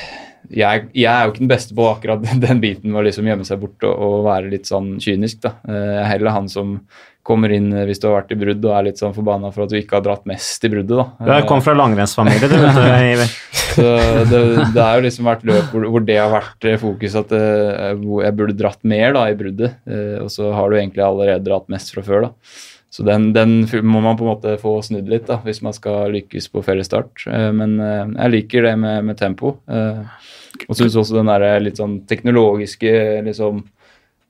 [0.50, 3.46] jeg, jeg er jo ikke den beste på akkurat den biten med å liksom gjemme
[3.46, 5.44] seg bort og, og være litt sånn kynisk.
[5.46, 5.56] da.
[5.70, 6.80] Eh, Jeg er heller han som
[7.28, 9.66] kommer inn eh, hvis du har vært i brudd og er litt sånn forbanna for
[9.66, 10.96] at du ikke har dratt mest i bruddet.
[10.96, 11.40] da.
[11.42, 12.82] Du kom fra langrennsfamilie, du, vet du,
[13.14, 13.36] Iver.
[13.70, 13.86] Så
[14.32, 14.42] det,
[14.76, 17.94] det er jo liksom vært løp hvor, hvor det har vært eh, fokus at eh,
[17.94, 19.78] jeg burde dratt mer da i bruddet,
[20.24, 22.28] og så har du egentlig allerede dratt mest fra før.
[22.28, 22.60] da.
[22.90, 26.10] Så den, den må man på en måte få snudd litt da, hvis man skal
[26.16, 27.28] lykkes på fellesstart.
[27.56, 29.54] Men jeg liker det med, med tempo.
[29.70, 32.92] Og syns også den der litt sånn teknologiske
[33.28, 33.62] liksom,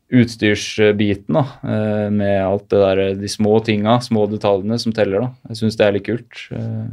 [0.10, 5.28] utstyrsbiten da, eh, med alt det der, de små tinga, små detaljene som teller.
[5.28, 5.30] da.
[5.52, 6.44] Jeg syns det er litt kult.
[6.52, 6.90] eh,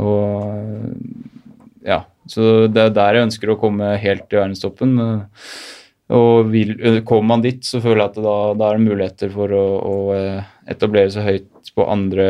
[0.00, 0.94] Og
[1.84, 4.96] ja, så det er der jeg ønsker å komme helt til verdenstoppen.
[6.14, 6.74] Og vil,
[7.06, 9.96] kommer man dit, så føler jeg at da, da er det muligheter for å, å
[10.16, 10.42] eh,
[10.74, 12.28] etablere seg høyt på andre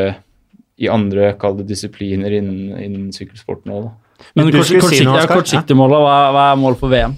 [0.75, 3.93] i andre kalde disipliner innen, innen sykkelsporten òg, da.
[4.35, 5.95] Men kortsiktige si kort, kort, kort, mål.
[6.03, 7.15] Hva, hva er målet for VM?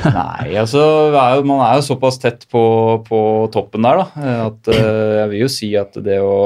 [0.16, 0.82] Nei, altså
[1.12, 2.62] er jo, man er jo såpass tett på,
[3.06, 3.20] på
[3.54, 4.34] toppen der, da.
[4.46, 6.36] At eh, jeg vil jo si at det å,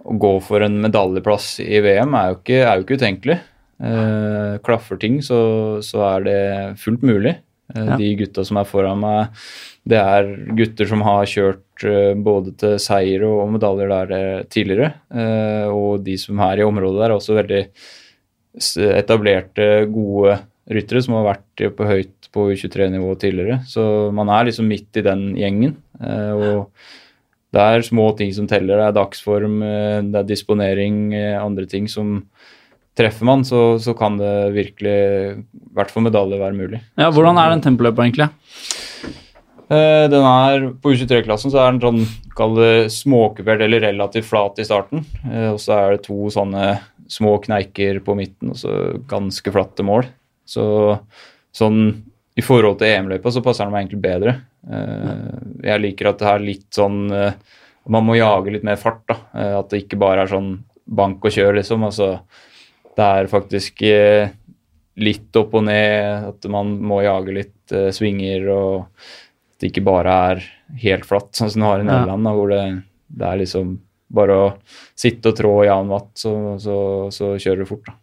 [0.00, 3.38] å gå for en medaljeplass i VM er jo ikke, er jo ikke utenkelig.
[3.80, 5.38] Uh, klaffer ting, så,
[5.80, 6.42] så er det
[6.82, 7.38] fullt mulig.
[7.72, 7.96] Uh, Ja.
[7.96, 9.40] De gutta som er foran meg,
[9.88, 11.84] det er gutter som har kjørt
[12.20, 14.90] både til seier og medaljer der tidligere.
[15.72, 17.62] Og de som er i området der, er også veldig
[19.00, 20.34] etablerte, gode
[20.70, 23.60] ryttere som har vært på høyt på U23-nivå tidligere.
[23.66, 23.82] Så
[24.14, 25.76] man er liksom midt i den gjengen.
[26.00, 26.70] eh, og
[27.50, 28.78] det er små ting som teller.
[28.78, 32.24] Det er dagsform, eh, det er disponering, eh, andre ting som
[32.98, 34.94] Treffer man, så, så kan det virkelig,
[35.38, 36.80] i hvert fall medalje, være mulig.
[36.98, 38.26] Ja, Hvordan er den tempoløpa egentlig?
[39.70, 44.66] Den er, På U23-klassen så er den sånn kall det småkupert eller relativt flat i
[44.66, 45.06] starten.
[45.22, 48.74] Og så er det to sånne små kneiker på midten og så
[49.08, 50.10] ganske flatte mål.
[50.50, 50.64] Så
[51.54, 51.80] sånn
[52.38, 54.36] i forhold til EM-løypa så passer den meg egentlig bedre.
[54.70, 55.38] Eh,
[55.70, 57.32] Jeg liker at det er litt sånn eh,
[57.90, 59.02] Man må jage litt mer fart.
[59.08, 60.52] da, Eh, At det ikke bare er sånn
[60.86, 61.84] bank og kjør, liksom.
[61.86, 62.20] Altså,
[62.96, 63.80] det er faktisk
[65.00, 70.16] litt opp og ned, at man må jage litt svinger og at det ikke bare
[70.32, 70.42] er
[70.82, 72.62] helt flatt, sånn som du har i Nederland, da, hvor det,
[73.08, 73.78] det er liksom
[74.10, 74.46] bare å
[74.98, 76.76] sitte og trå jevn vatt, så, så,
[77.14, 77.86] så kjører du fort.
[77.86, 77.94] da.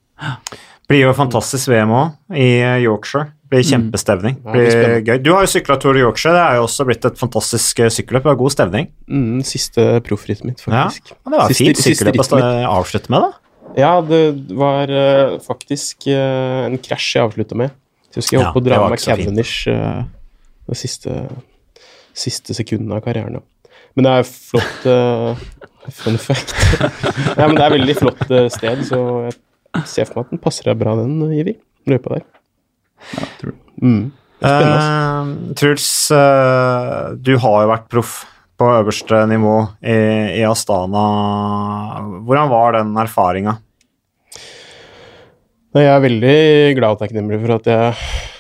[0.88, 3.34] Blir jo fantastisk VM òg, i eh, Yorkshire.
[3.52, 4.38] Blir kjempestevning.
[4.44, 5.18] Ja, blir gøy.
[5.24, 8.30] Du har jo sykla Tour Yorkshire, det er jo også blitt et fantastisk eh, sykkelløp.
[8.40, 8.88] God stevning.
[9.12, 11.12] Mm, siste proffrittet mitt, faktisk.
[11.12, 12.40] Ja, det var Siste- fint sykkelløp å
[12.72, 13.44] avslutte med, da.
[13.78, 14.22] Ja, det
[14.58, 17.76] var uh, faktisk uh, en krasj jeg avslutta med.
[18.08, 19.04] Jeg husker jeg holdt på å dra med.
[19.04, 20.06] Cavendish uh,
[20.72, 21.18] de siste,
[22.18, 23.44] siste sekundene av karrieren.
[23.96, 25.44] Men det er flott uh,
[26.00, 26.56] Fun fact.
[27.38, 28.98] ja, men det er veldig flott sted, så
[29.28, 29.38] jeg
[29.90, 31.58] ser for meg at den passer deg bra, den, Ivi.
[31.88, 32.26] Løypa der.
[33.14, 33.60] Ja, tror du.
[33.84, 34.02] Mm.
[34.38, 38.20] Eh, Truls, eh, du har jo vært proff
[38.58, 39.56] på øverste nivå
[39.86, 39.98] i,
[40.40, 41.06] i Astana.
[42.26, 43.58] Hvordan var den erfaringa?
[45.78, 46.38] Jeg er veldig
[46.78, 47.94] glad og takknemlig for at jeg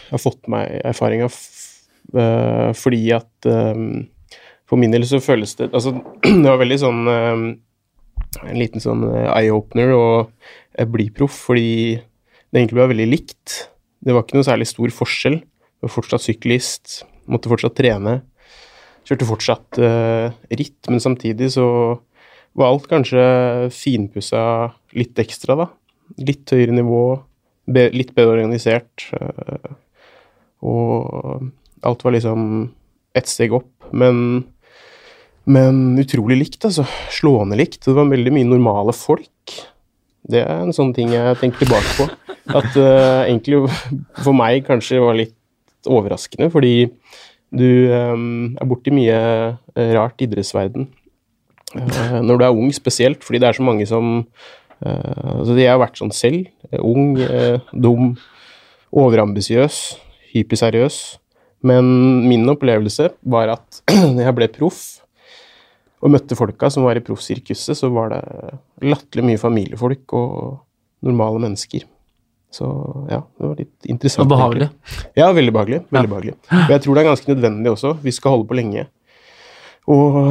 [0.09, 1.27] har fått meg erfaringa,
[2.17, 4.07] uh, fordi at um,
[4.67, 5.91] For min del så føles det Altså,
[6.23, 7.43] det var veldig sånn um,
[8.47, 10.55] En liten sånn eye-opener uh,
[10.85, 13.55] bli proff, fordi det egentlig var veldig likt.
[14.03, 15.39] Det var ikke noe særlig stor forskjell.
[15.41, 18.19] Jeg var fortsatt syklist, måtte fortsatt trene.
[19.07, 21.67] Kjørte fortsatt uh, ritt, men samtidig så
[22.57, 23.23] var alt kanskje
[23.73, 24.41] finpussa
[24.97, 25.67] litt ekstra, da
[26.15, 27.01] litt høyere nivå,
[27.67, 29.07] be, litt bedre organisert.
[29.13, 29.75] Uh,
[30.67, 31.49] og
[31.85, 32.45] alt var liksom
[33.17, 34.45] ett steg opp, men,
[35.49, 36.87] men utrolig likt, altså.
[37.13, 37.83] Slående likt.
[37.85, 39.29] Det var veldig mye normale folk.
[40.27, 42.07] Det er en sånn ting jeg tenker tilbake på.
[42.57, 43.63] At uh, egentlig
[44.25, 45.35] for meg kanskje var litt
[45.87, 46.89] overraskende, fordi
[47.55, 50.89] du um, er borti mye øh, rart idrettsverden.
[51.75, 54.17] Uh, når du er ung spesielt, fordi det er så mange som
[54.83, 56.49] uh, altså jeg har vært sånn selv.
[56.71, 58.15] eh, Ung, uh, dum,
[58.91, 59.79] overambisiøs,
[60.33, 60.99] hyperseriøs.
[61.67, 61.87] Men
[62.27, 63.81] min opplevelse var at
[64.15, 64.81] når jeg ble proff
[65.97, 68.21] og møtte folka som var i proffsirkuset, så var det
[68.85, 70.59] latterlig mye familiefolk og
[71.07, 71.85] normale mennesker.
[72.53, 72.67] Så
[73.11, 74.25] ja, det var litt interessant.
[74.25, 74.69] Og behagelig.
[74.69, 75.09] egentlig.
[75.19, 75.79] Ja, veldig behagelig.
[75.93, 76.35] Veldig behagelig.
[76.53, 77.91] Og jeg tror det er ganske nødvendig også.
[78.05, 78.85] Vi skal holde på lenge.
[79.87, 80.21] Og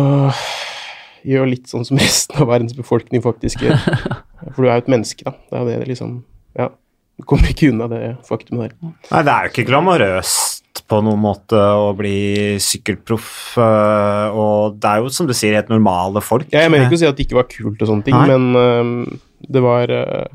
[1.27, 3.79] gjøre litt sånn som resten av verdens befolkning faktisk gjør.
[4.55, 5.35] For du er jo et menneske, da.
[5.51, 6.19] Det er det det liksom
[6.59, 6.71] Ja.
[7.17, 8.91] Du kommer ikke unna det faktumet der.
[9.09, 10.56] Nei, det er jo ikke glamorøst
[10.87, 15.73] på noen måte å bli sykkelproff, øh, og det er jo som du sier, helt
[15.73, 16.49] normale folk.
[16.55, 18.27] Ja, jeg mener ikke å si at det ikke var kult og sånne ting, Nei.
[18.31, 19.21] men øhm,
[19.57, 20.27] det var uh,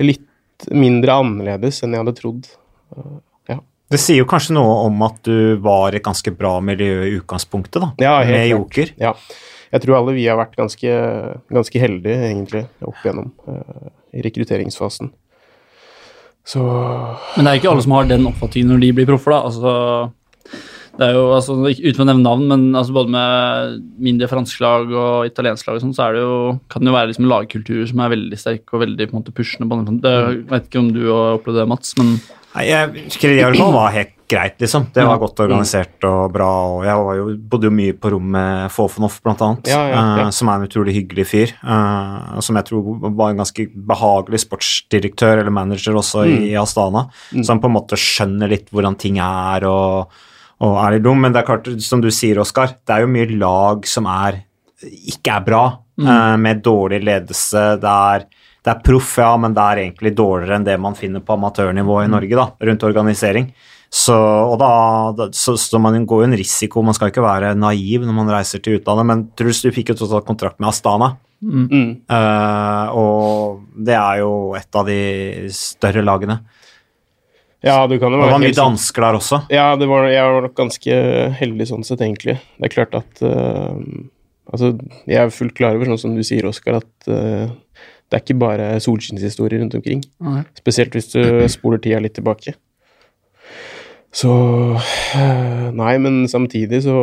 [0.00, 2.50] litt mindre annerledes enn jeg hadde trodd.
[2.92, 3.20] Uh,
[3.50, 3.60] ja.
[3.90, 7.80] Det sier jo kanskje noe om at du var et ganske bra miljø i utgangspunktet,
[7.80, 8.52] da, Ja, helt med.
[8.52, 8.94] Joker.
[9.00, 9.16] ja.
[9.70, 10.94] Jeg tror alle vi har vært ganske,
[11.54, 15.12] ganske heldige, egentlig, opp igjennom uh, i rekrutteringsfasen.
[16.50, 16.62] Så
[17.36, 19.40] Men det er ikke alle som har den oppfatningen når de blir proffer, da.
[19.50, 19.74] Altså,
[21.00, 24.90] det er jo, altså, Uten å nevne navn, men altså, både med mindre franske lag
[24.90, 26.38] og italienske lag og sånn, så er det jo,
[26.72, 29.36] kan det jo være liksom lagkulturer som er veldig sterke og veldig på en måte
[29.36, 29.70] pushende.
[29.70, 30.00] på den.
[30.04, 32.16] Det, jeg vet ikke om du har opplevd det, Mats, men
[32.50, 34.86] Nei, jeg fall var helt greit, liksom.
[34.94, 38.30] Det var godt organisert og bra, og jeg var jo, bodde jo mye på rom
[38.36, 40.26] med Fofonoff, blant annet, Ja, ja, ja.
[40.28, 44.44] Uh, som er en utrolig hyggelig fyr, Uh, som jeg tror var en ganske behagelig
[44.46, 46.42] sportsdirektør eller manager også Mm.
[46.50, 47.08] i Astana,
[47.42, 50.10] som på en måte skjønner litt hvordan ting er og,
[50.60, 53.10] og er litt dum, men det er klart, som du sier, Oskar, det er jo
[53.10, 54.42] mye lag som er
[54.80, 55.64] ikke er bra,
[56.00, 57.64] eh, med dårlig ledelse.
[57.80, 58.24] Det er,
[58.64, 61.98] det er proff, ja, men det er egentlig dårligere enn det man finner på amatørnivå
[62.04, 63.50] i Norge, da, rundt organisering.
[63.90, 68.04] Så, og da, så, så man går jo en risiko, man skal ikke være naiv
[68.06, 71.16] når man reiser til utlandet, men Truls, du fikk jo totalt kontrakt med Astana.
[71.40, 72.04] Mm.
[72.06, 75.00] Uh, og det er jo et av de
[75.56, 76.38] større lagene.
[77.66, 79.42] Ja, du kan jo være det var mye dansker der også.
[79.52, 81.02] Ja, det var, jeg var nok ganske
[81.40, 82.38] heldig sånn sett, egentlig.
[82.56, 83.76] Det er klart at uh,
[84.50, 84.72] Altså,
[85.06, 87.52] jeg er fullt klar over, sånn som du sier, Oskar, at uh,
[88.10, 90.00] det er ikke bare solskinnshistorier rundt omkring.
[90.26, 90.40] Nei.
[90.58, 91.20] Spesielt hvis du
[91.52, 92.56] spoler tida litt tilbake.
[94.12, 94.32] Så
[95.16, 96.96] eh, Nei, men samtidig så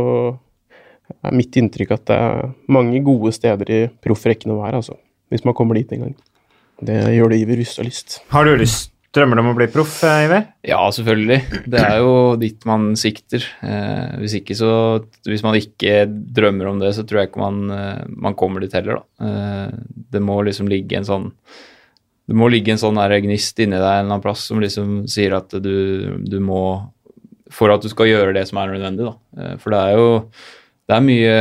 [1.24, 4.98] er mitt inntrykk at det er mange gode steder i proffrekken å være, altså.
[5.32, 6.18] Hvis man kommer dit en gang.
[6.84, 8.20] Det gjør det Iver lyst og lyst.
[8.32, 10.44] Har du lyst Drømmer du om å bli proff, eh, Iver?
[10.68, 11.64] Ja, selvfølgelig.
[11.72, 13.46] Det er jo dit man sikter.
[13.64, 14.72] Eh, hvis ikke så
[15.26, 18.74] Hvis man ikke drømmer om det, så tror jeg ikke man, eh, man kommer dit
[18.74, 19.26] heller, da.
[19.26, 19.80] Eh,
[20.12, 21.32] det må liksom ligge en sånn
[22.28, 25.34] Det må ligge en sånn gnist inni deg en eller annen plass som liksom sier
[25.34, 26.92] at du, du må
[27.54, 29.16] For at du skal gjøre det som er nødvendig, da.
[29.42, 30.08] Eh, for det er jo
[30.88, 31.34] Det er mye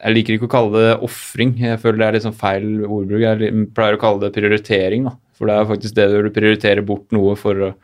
[0.00, 1.56] Jeg liker ikke å kalle det ofring.
[1.58, 3.20] Jeg føler det er litt sånn feil ordbruk.
[3.20, 5.16] Jeg pleier å kalle det prioritering, da.
[5.36, 7.74] For det er faktisk det du prioriterer bort noe for å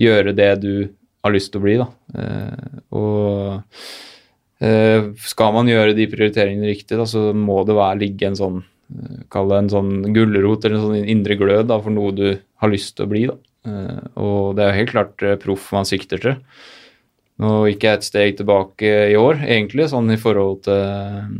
[0.00, 0.74] gjøre det du
[1.22, 1.86] har lyst til å bli, da.
[2.18, 8.30] Eh, og eh, skal man gjøre de prioriteringene riktig, da, så må det være, ligge
[8.30, 8.62] en sånn
[9.32, 12.26] Kall det en sånn gulrot eller en sånn indre glød da, for noe du
[12.60, 13.22] har lyst til å bli.
[13.30, 13.38] Da.
[14.20, 16.34] Og det er jo helt klart proff man sikter til.
[17.42, 21.32] Nå gikk jeg et steg tilbake i år, egentlig, sånn i forhold til,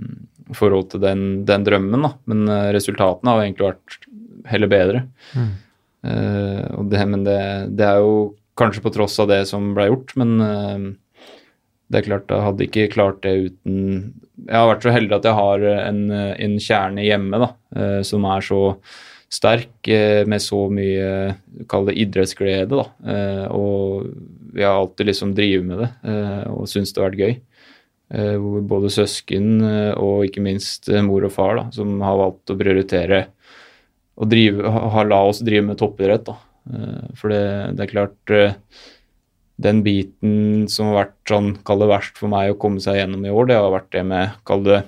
[0.57, 2.15] forhold til den, den drømmen, da.
[2.31, 3.99] Men eh, resultatene har egentlig vært
[4.51, 5.05] heller bedre.
[6.03, 7.39] Eh, og det, men det,
[7.79, 8.17] det er jo
[8.59, 10.91] kanskje på tross av det som ble gjort, men uh,
[11.89, 13.79] det er klart jeg hadde ikke klart det uten
[14.43, 17.49] Jeg har vært så heldig at jeg har en, en kjerne hjemme da,
[17.79, 18.61] uh, som er så
[19.33, 19.89] sterk,
[20.29, 22.85] med så mye Kall det idrettsglede, da.
[23.57, 24.11] Og
[24.53, 27.35] vi har alltid liksom drevet med det eh, og syntes det har vært gøy.
[28.13, 32.53] Eh, hvor både søsken eh, og ikke minst mor og far da, som har valgt
[32.53, 33.23] å prioritere
[34.21, 36.27] og drive, ha, ha- la oss drive med toppidrett.
[36.29, 36.35] da.
[37.19, 37.41] For det,
[37.75, 38.33] det er klart
[39.63, 43.25] Den biten som har vært sånn, kall det verst for meg å komme seg gjennom
[43.27, 44.83] i år, det har vært det med, kall det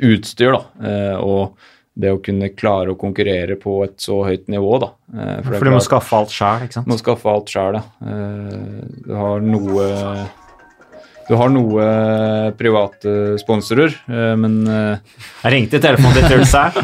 [0.00, 0.62] utstyr, da.
[1.20, 1.58] Og
[1.94, 4.88] det å kunne klare å konkurrere på et så høyt nivå, da.
[5.12, 6.88] Eh, er For du må skaffe alt sjøl, ikke sant?
[6.88, 7.82] må skaffe alt sjøl, ja.
[8.00, 9.88] Eh, Du har noe
[11.28, 11.84] Du har noe
[12.58, 16.76] private sponsorer, eh, men eh, Jeg ringte i telefonen til Truls her.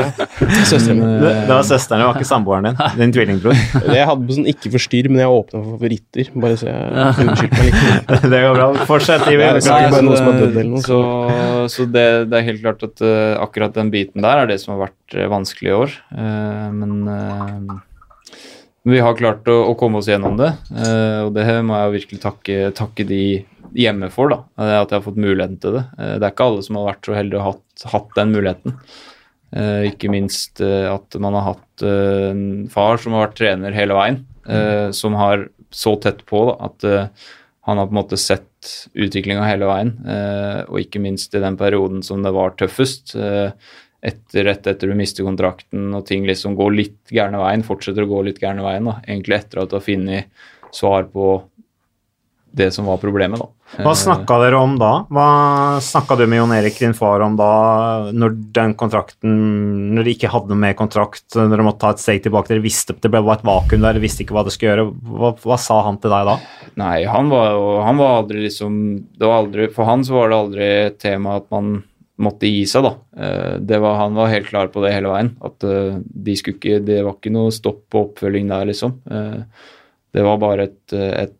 [0.70, 1.16] Søsteren min.
[1.22, 2.80] Det, det var søsteren, det var ikke samboeren din.
[3.00, 3.58] Din tvillingbror.
[3.92, 7.60] Jeg hadde på sånn ikke forstyrr, men jeg åpna for favoritter, bare så jeg unnskyldte
[7.60, 8.26] meg litt.
[8.32, 8.68] Det går bra.
[8.88, 9.58] Fortsett, Iver.
[9.60, 10.98] Er Så,
[11.72, 14.76] så det, det er helt klart at eh, akkurat den biten der er det som
[14.76, 15.96] har vært eh, vanskelig i år.
[16.16, 17.80] Eh, men eh,
[18.92, 22.22] vi har klart å, å komme oss gjennom det, eh, og det må jeg virkelig
[22.24, 23.22] takke, takke de
[23.74, 25.84] hjemme for, da, eh, at jeg har fått muligheten til det.
[25.98, 28.78] Eh, det er ikke alle som har vært så heldige ha hatt, hatt den muligheten.
[29.52, 34.22] Eh, ikke minst at man har hatt en far som har vært trener hele veien,
[34.48, 36.86] eh, som har så tett på da, at
[37.64, 39.92] han har på en måte sett utviklinga hele veien,
[40.68, 43.14] og ikke minst i den perioden som det var tøffest.
[44.02, 48.10] Etter, rett etter du mister kontrakten og ting liksom går litt gærne veien, fortsetter å
[48.10, 48.84] gå litt gærne veien.
[48.90, 50.44] da, Egentlig etter at du har funnet
[50.74, 51.28] svar på
[52.52, 53.40] det som var problemet.
[53.40, 53.48] da.
[53.78, 54.90] Hva Eh, snakka dere om da?
[55.08, 55.26] Hva
[55.80, 57.48] snakka du med Jon Erik, din far, om da,
[58.12, 59.32] når den kontrakten
[59.94, 62.64] Når dere ikke hadde noe mer kontrakt, når dere måtte ta et steg tilbake, dere
[62.64, 64.84] visste det ble bare et vakuum der, dere visste ikke hva dere skulle gjøre.
[65.22, 66.36] Hva, hva sa han til deg da?
[66.82, 68.76] Nei, han var, jo- han var aldri liksom
[69.16, 71.82] det var aldri, For han så var det aldri et tema at man
[72.22, 72.94] måtte gi seg, da.
[73.16, 75.32] Eh, Det var, han var helt klar på det hele veien.
[75.42, 78.98] At eh, de skulle ikke, det var ikke noe stopp på oppfølging der, liksom.
[80.12, 81.32] Det var bare et, et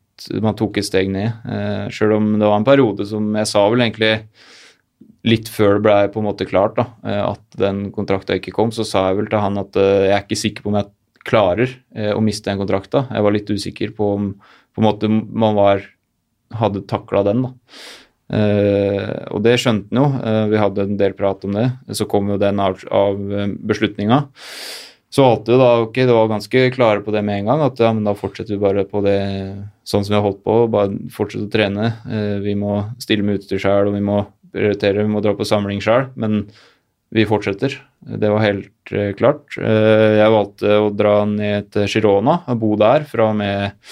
[0.43, 1.45] Man tok et steg ned.
[1.49, 4.17] Eh, Sjøl om det var en periode som Jeg sa vel egentlig
[5.29, 8.73] litt før det ble på en måte klart da, eh, at den kontrakta ikke kom,
[8.75, 10.93] så sa jeg vel til han at eh, jeg er ikke sikker på om jeg
[11.23, 13.07] klarer eh, å miste den kontrakta.
[13.11, 14.31] Jeg var litt usikker på om
[14.73, 15.83] på en måte man var,
[16.57, 17.45] hadde takla den.
[17.45, 17.53] da.
[18.33, 20.07] Uh, og det skjønte han jo.
[20.25, 21.67] Uh, vi hadde en del prat om det.
[21.93, 23.21] Så kom jo den av, av
[23.69, 24.23] beslutninga.
[25.13, 27.85] Så valgte vi da, ok, det var ganske klare på det med en gang, at
[27.85, 29.19] ja, men da fortsetter vi bare på det
[29.85, 30.59] sånn som vi har holdt på.
[30.73, 31.95] Bare fortsette å trene.
[32.09, 34.21] Eh, vi må stille med utstyr sjøl, og vi må
[34.53, 36.11] prioritere, vi må dra på samling sjøl.
[36.21, 36.45] Men
[37.13, 37.77] vi fortsetter.
[38.01, 39.45] Det var helt eh, klart.
[39.61, 43.89] Eh, jeg valgte å dra ned til Girona og bo der fra og med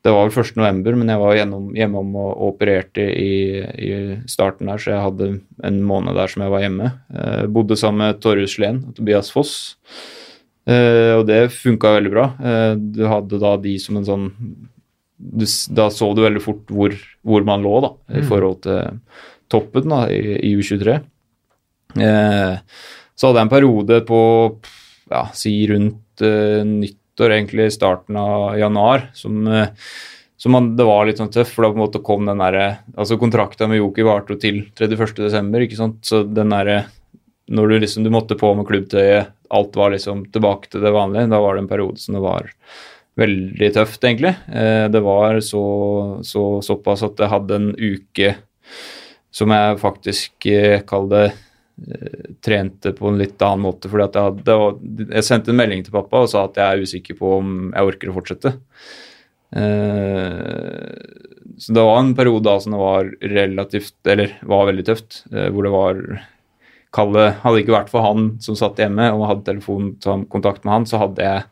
[0.00, 0.54] det var vel 1.
[0.56, 3.90] november, men jeg var hjemom og, opererte i, i
[4.32, 5.26] starten der, så jeg hadde
[5.68, 6.88] en måned der som jeg var hjemme.
[7.12, 9.58] Eh, bodde sammen med Torjus Len og Tobias Foss,
[10.70, 12.24] og det funka veldig bra.
[12.78, 14.26] Du hadde da de som en sånn
[15.20, 15.44] du,
[15.76, 16.94] Da så du veldig fort hvor,
[17.26, 18.96] hvor man lå, da, i forhold til
[19.50, 21.00] toppen da, i, i U23.
[22.00, 22.54] Eh,
[23.18, 24.20] så hadde jeg en periode på
[25.10, 29.74] ja, si rundt eh, nyttår, egentlig starten av januar, som, eh,
[30.40, 32.68] som man, det var litt sånn tøff, for da på en måte kom den derre
[32.94, 36.84] Altså kontrakta med Joki varte jo til 31.12., ikke sant, så den derre
[37.50, 41.26] når du liksom du måtte på med klubbtøyet, alt var liksom tilbake til det vanlige,
[41.32, 42.46] da var det en periode som det var
[43.20, 44.32] veldig tøft, egentlig.
[44.48, 45.64] Eh, det var så,
[46.26, 48.34] så, såpass at jeg hadde en uke
[49.30, 53.90] som jeg faktisk kall kaller det eh, trente på en litt annen måte.
[53.90, 56.82] fordi at jeg, hadde, jeg sendte en melding til pappa og sa at jeg er
[56.88, 58.56] usikker på om jeg orker å fortsette.
[61.60, 65.66] Så det var en periode da som det var relativt, eller var veldig tøft, hvor
[65.66, 65.98] det var
[66.94, 70.98] Kalle, Hadde ikke vært for han som satt hjemme og hadde telefonkontakt med han, så
[71.02, 71.44] hadde jeg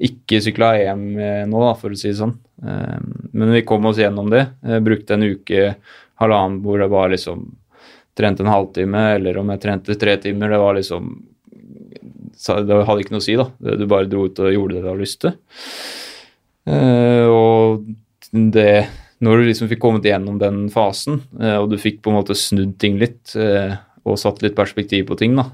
[0.00, 1.02] ikke sykla EM
[1.50, 2.36] nå, da, for å si det sånn.
[2.60, 4.46] Men vi kom oss gjennom det.
[4.64, 5.74] Jeg brukte en uke
[6.20, 7.42] halvannen hvor jeg bare liksom
[8.16, 10.52] trente en halvtime, eller om jeg trente tre timer.
[10.52, 11.10] Det var liksom
[12.40, 13.46] Det hadde ikke noe å si, da.
[13.60, 15.36] Du bare dro ut og gjorde det du hadde lyst til.
[17.30, 17.84] Og
[18.32, 18.74] det
[19.20, 22.78] Når du liksom fikk kommet gjennom den fasen, og du fikk på en måte snudd
[22.80, 25.44] ting litt, og satt litt perspektiv på ting, da,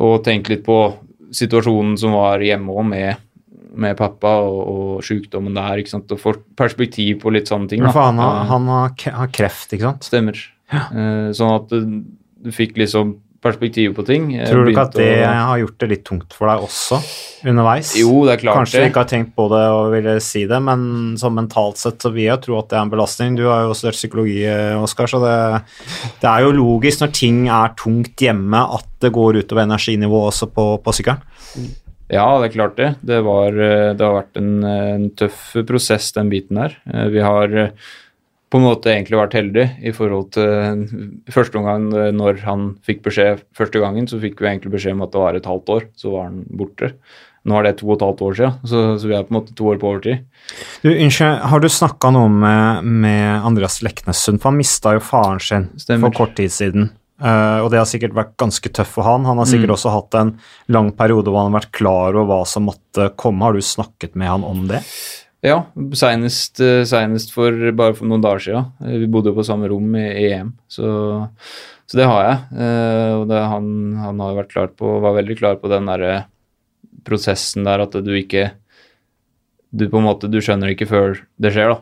[0.00, 0.78] og tenkt litt på
[1.34, 3.26] situasjonen som var hjemme òg, med
[3.70, 5.80] med pappa og, og sykdommen der.
[5.80, 7.84] ikke sant, Og får perspektiv på litt sånne ting.
[7.84, 7.92] Da.
[7.94, 10.06] For han har, han har, kreft, ikke sant?
[10.08, 10.40] Stemmer.
[10.70, 10.86] Ja.
[10.94, 12.00] Uh, sånn at du,
[12.46, 14.28] du, fikk liksom perspektiv på ting.
[14.46, 15.32] Tror du ikke at det å...
[15.50, 16.98] har gjort det litt tungt for deg også
[17.50, 17.94] underveis?
[17.96, 20.60] Jo, det er klart Kanskje du ikke har tenkt på det og ville si det,
[20.64, 20.84] men
[21.20, 23.38] sånn mentalt sett så vil jeg tro at det er en belastning.
[23.40, 24.38] Du har jo studert psykologi,
[24.80, 25.36] Oskar, så det,
[26.20, 30.50] det, er jo logisk når ting er tungt hjemme at det går utover energinivået også
[30.52, 31.24] på, på sykkelen.
[32.10, 32.90] Ja, det er klart det.
[33.06, 36.74] Det, var, eh, det har vært en, en, tøff prosess, den biten der.
[36.90, 37.92] Eh, vi har eh,
[38.50, 40.84] på en måte egentlig vært heldig i forhold til
[41.30, 45.12] første omgang når han fikk beskjed første gangen, så fikk vi egentlig beskjed om at
[45.14, 46.92] det var et halvt år, så var han borte.
[47.48, 49.38] Nå er det to og et halvt år siden, så, så vi er på en
[49.38, 50.24] måte to år på overtid.
[50.82, 54.42] Du, Unnskyld, har du snakka noe med, med Andreas Leknessund?
[54.42, 56.10] For han mista jo faren sin Stemmer.
[56.10, 56.90] for kort tid siden.
[57.20, 59.26] Uh, og det har sikkert vært ganske tøft for han.
[59.28, 59.76] Han har sikkert mm.
[59.76, 60.34] også hatt en
[60.72, 63.44] lang periode hvor han har vært klar over hva som måtte komme.
[63.44, 64.80] Har du snakket med han om det?
[65.44, 65.62] Ja,
[65.96, 68.70] senest, uh, senest for bare for noen dager siden.
[68.82, 70.90] Uh, vi bodde jo på samme rom i EM, så,
[71.88, 72.40] så det har jeg.
[73.16, 76.04] og det, han, han, har vært klar på, var veldig klar på den der
[77.06, 78.50] prosessen der at du ikke
[79.70, 81.80] Du på en måte, du skjønner ikke før det skjer, da.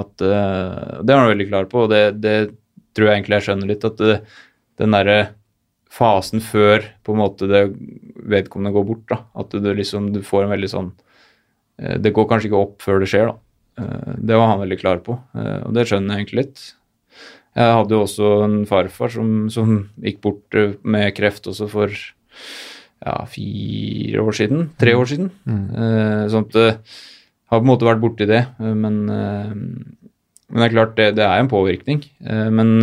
[0.00, 2.34] At, det er han veldig klar på, og det, det
[2.94, 3.86] tror jeg egentlig jeg skjønner litt.
[3.86, 4.16] at det,
[4.82, 5.18] den derre
[5.94, 7.64] fasen før på en måte det
[8.30, 9.06] vedkommende går bort.
[9.10, 11.13] da, At du liksom du får en veldig sånn eh,
[11.74, 13.38] Det går kanskje ikke opp før det skjer, da.
[13.80, 16.64] Eh, det var han veldig klar på, eh, og det skjønner jeg egentlig litt.
[17.54, 23.14] Jeg hadde jo også en farfar som, som gikk bort med kreft også for ja,
[23.30, 24.64] fire år siden.
[24.80, 25.28] Tre år siden.
[25.46, 25.68] Mm.
[26.32, 30.96] Sånn at jeg har på en måte vært borti det, men, men det er klart,
[30.98, 32.02] det, det er en påvirkning.
[32.58, 32.74] Men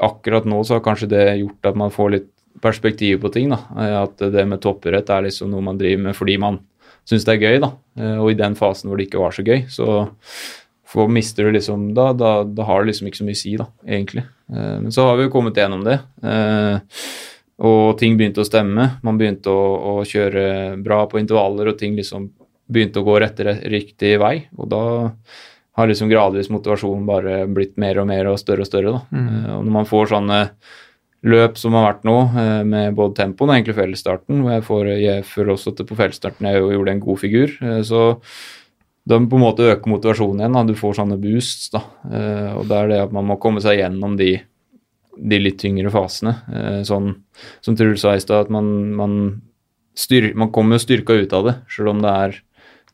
[0.00, 2.32] akkurat nå så har kanskje det gjort at man får litt
[2.64, 3.52] perspektiv på ting.
[3.52, 3.60] da,
[4.00, 6.62] At det med toppidrett er liksom noe man driver med fordi man
[7.08, 7.60] syns det er gøy.
[7.62, 7.72] da,
[8.20, 10.08] Og i den fasen hvor det ikke var så gøy, så
[11.08, 13.66] mister du liksom da, da, da, har det liksom ikke så mye å si, da,
[13.86, 14.24] egentlig.
[14.50, 16.00] Eh, men så har vi jo kommet gjennom det.
[16.22, 17.04] Eh,
[17.60, 18.88] og ting begynte å stemme.
[19.06, 22.30] Man begynte å, å kjøre bra på intervaller, og ting liksom
[22.70, 24.34] begynte å gå rette, riktig vei.
[24.58, 24.82] Og da
[25.78, 28.94] har liksom gradvis motivasjonen bare blitt mer og mer og større og større.
[28.96, 29.02] Da.
[29.14, 29.34] Mm.
[29.58, 30.40] Og når man får sånne
[31.26, 34.92] løp som har vært nå, uh, med både tempoen og egentlig fellesstarten, hvor jeg, får,
[35.00, 38.04] jeg føler også at på fellesstarten jeg gjorde en god figur, uh, så
[39.10, 40.56] da på en måte øker motivasjonen igjen.
[40.56, 40.62] Da.
[40.68, 41.70] Du får sånne boosts.
[41.72, 41.80] Da.
[42.60, 44.34] og det er det at man må komme seg gjennom de,
[45.16, 46.34] de litt tyngre fasene.
[46.86, 47.08] sånn
[47.64, 49.16] som Truls sa i stad, at man, man,
[49.98, 52.38] styr, man kommer styrka ut av det, selv om det er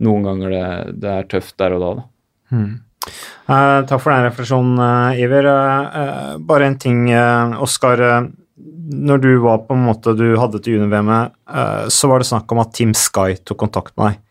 [0.06, 0.64] noen ganger det,
[1.02, 1.92] det er tøft der og da.
[1.98, 2.08] da.
[2.54, 2.72] Mm.
[3.46, 5.46] Uh, takk for den refleksjonen, uh, Iver.
[5.46, 7.08] Uh, bare en ting,
[7.62, 8.02] Oskar.
[8.86, 11.10] når du var på en måte du hadde til junior-VM,
[11.90, 14.22] så var det snakk om at Team Sky tok kontakt med deg.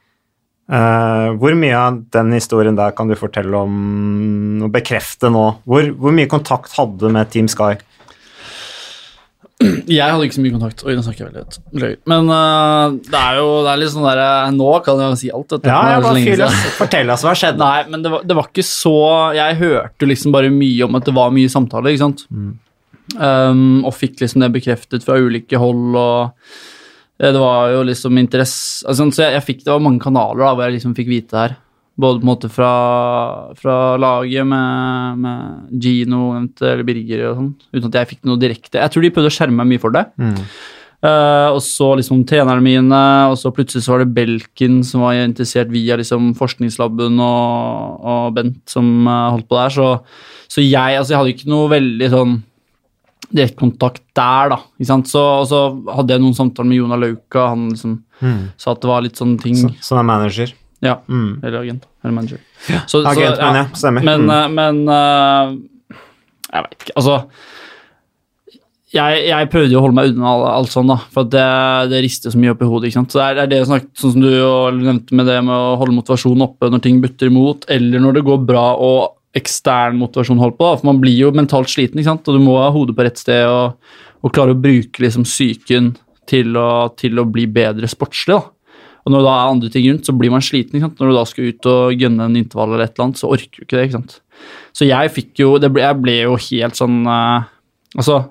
[1.38, 5.44] hvor mye av den historien der kan du fortelle om og bekrefte nå?
[5.68, 7.76] Hvor, hvor mye kontakt hadde du med Team Sky?
[9.64, 10.84] Jeg hadde ikke så mye kontakt.
[10.84, 12.00] Oi, nå snakker jeg veldig høyt.
[12.12, 15.32] Men uh, det er jo det er litt sånn der uh, Nå kan jeg si
[15.32, 15.48] alt.
[15.54, 16.60] Dette, ja, jeg bare fyr oss.
[16.76, 17.62] Fortell oss hva skjedde.
[17.62, 18.96] Nei, men det var, det var, ikke så
[19.38, 22.26] Jeg hørte liksom bare mye om at det var mye samtaler, ikke sant.
[22.36, 22.54] Mm.
[23.16, 26.56] Um, og fikk liksom det bekreftet fra ulike hold og
[27.22, 30.50] det var jo liksom interesse altså, Så jeg, jeg, fikk Det var mange kanaler da
[30.52, 31.54] hvor jeg liksom fikk vite det her.
[31.96, 32.72] Både på en måte fra,
[33.56, 38.42] fra laget med, med Gino nevnte, eller Birger og sånn, uten at jeg fikk noe
[38.42, 38.82] direkte.
[38.82, 40.02] Jeg tror de prøvde å skjerme meg mye for det.
[40.20, 40.34] Mm.
[41.06, 45.20] Uh, og så liksom trenerne mine, og så plutselig så var det Belkin som var
[45.22, 49.76] interessert via liksom forskningslaben og, og Bent som uh, holdt på der.
[49.76, 49.88] Så,
[50.52, 52.36] så jeg, altså jeg hadde ikke noe veldig sånn
[53.36, 54.60] direkte kontakt der, da.
[54.80, 55.08] Ikke sant?
[55.12, 55.62] Så, og så
[55.96, 58.46] hadde jeg noen samtaler med Jona Lauka, han liksom Mm.
[58.56, 60.54] sa at det var litt sånne ting Så, som er manager.
[60.84, 61.40] Ja, Mm.
[61.44, 61.86] eller agent.
[62.04, 62.40] Eller manager.
[62.70, 62.82] Ja.
[62.88, 63.46] så, Agent, ja.
[63.52, 64.04] men ja, stemmer.
[64.04, 64.30] Men, Mm.
[64.30, 65.56] eh, men uh,
[66.52, 66.96] Jeg veit ikke.
[66.96, 67.16] Altså
[68.96, 71.44] jeg, jeg prøvde å holde meg unna alt, sånn, da, for det,
[71.92, 72.88] det rister så mye opp i hodet.
[72.90, 73.12] ikke sant?
[73.12, 75.96] Så det er, det snakket, sånn som du jo nevnte med det med å holde
[75.98, 80.56] motivasjonen oppe når ting butter imot, eller når det går bra og ekstern motivasjon holder
[80.62, 80.70] på.
[80.70, 82.28] da, For man blir jo mentalt sliten, ikke sant?
[82.32, 83.76] og du må ha hodet på rett sted og,
[84.24, 85.92] og klare å bruke liksom psyken
[86.30, 88.38] til å, til å bli bedre sportslig.
[88.38, 88.55] da.
[89.06, 90.82] Og når det er andre ting rundt, så blir man sliten.
[90.82, 93.60] Når du da skal ut og gønne en intervall eller et eller annet, så orker
[93.60, 93.84] du ikke det.
[93.86, 94.16] ikke sant?
[94.76, 97.46] Så jeg fikk jo ble, Jeg ble jo helt sånn uh,
[97.96, 98.24] Altså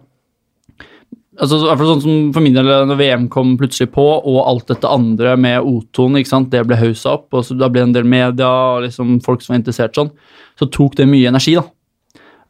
[1.41, 5.37] altså, sånn som For min del, når VM kom plutselig på, og alt dette andre
[5.41, 8.11] med O2-en, ikke sant, det ble haussa opp, og så da ble det en del
[8.11, 10.13] media og liksom folk som var interessert sånn,
[10.59, 11.67] så tok det mye energi, da.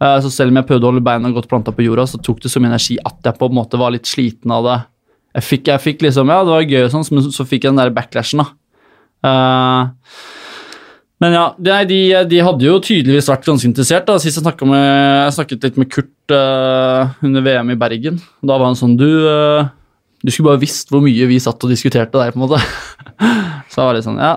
[0.03, 2.43] Uh, Så selv om jeg prøvde å holde beina godt planta på jorda, så tok
[2.45, 4.81] det så mye energi at jeg på en måte var litt sliten av det.
[5.35, 7.81] Jeg fikk, jeg fikk liksom, ja, det var gøy sånn, men så, fikk jeg den
[7.81, 8.51] der backlashen, da.
[9.25, 9.91] Uh,
[11.23, 14.05] men ja, de, de, de hadde jo tydeligvis vært ganske interessert.
[14.09, 14.19] da.
[14.21, 18.21] Sist jeg snakket, med, jeg snakket litt med Kurt uh, under VM i Bergen.
[18.45, 19.65] Da var han sånn Du, uh,
[20.21, 22.61] du skulle bare visst hvor mye vi satt og diskuterte der, på en måte.
[23.71, 24.37] Så da var det sånn Ja,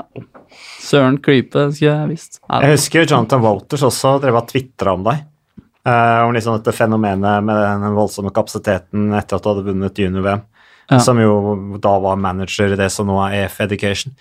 [0.88, 2.40] søren klype, skulle jeg visst.
[2.48, 5.26] Jeg husker Jonathan Walters også drev og tvitra om deg.
[5.88, 10.46] Uh, om liksom dette fenomenet med den voldsomme kapasiteten etter at du hadde vunnet junior-VM.
[10.88, 11.00] Ja.
[11.04, 14.14] Som jo da var manager i det som nå er EF Education.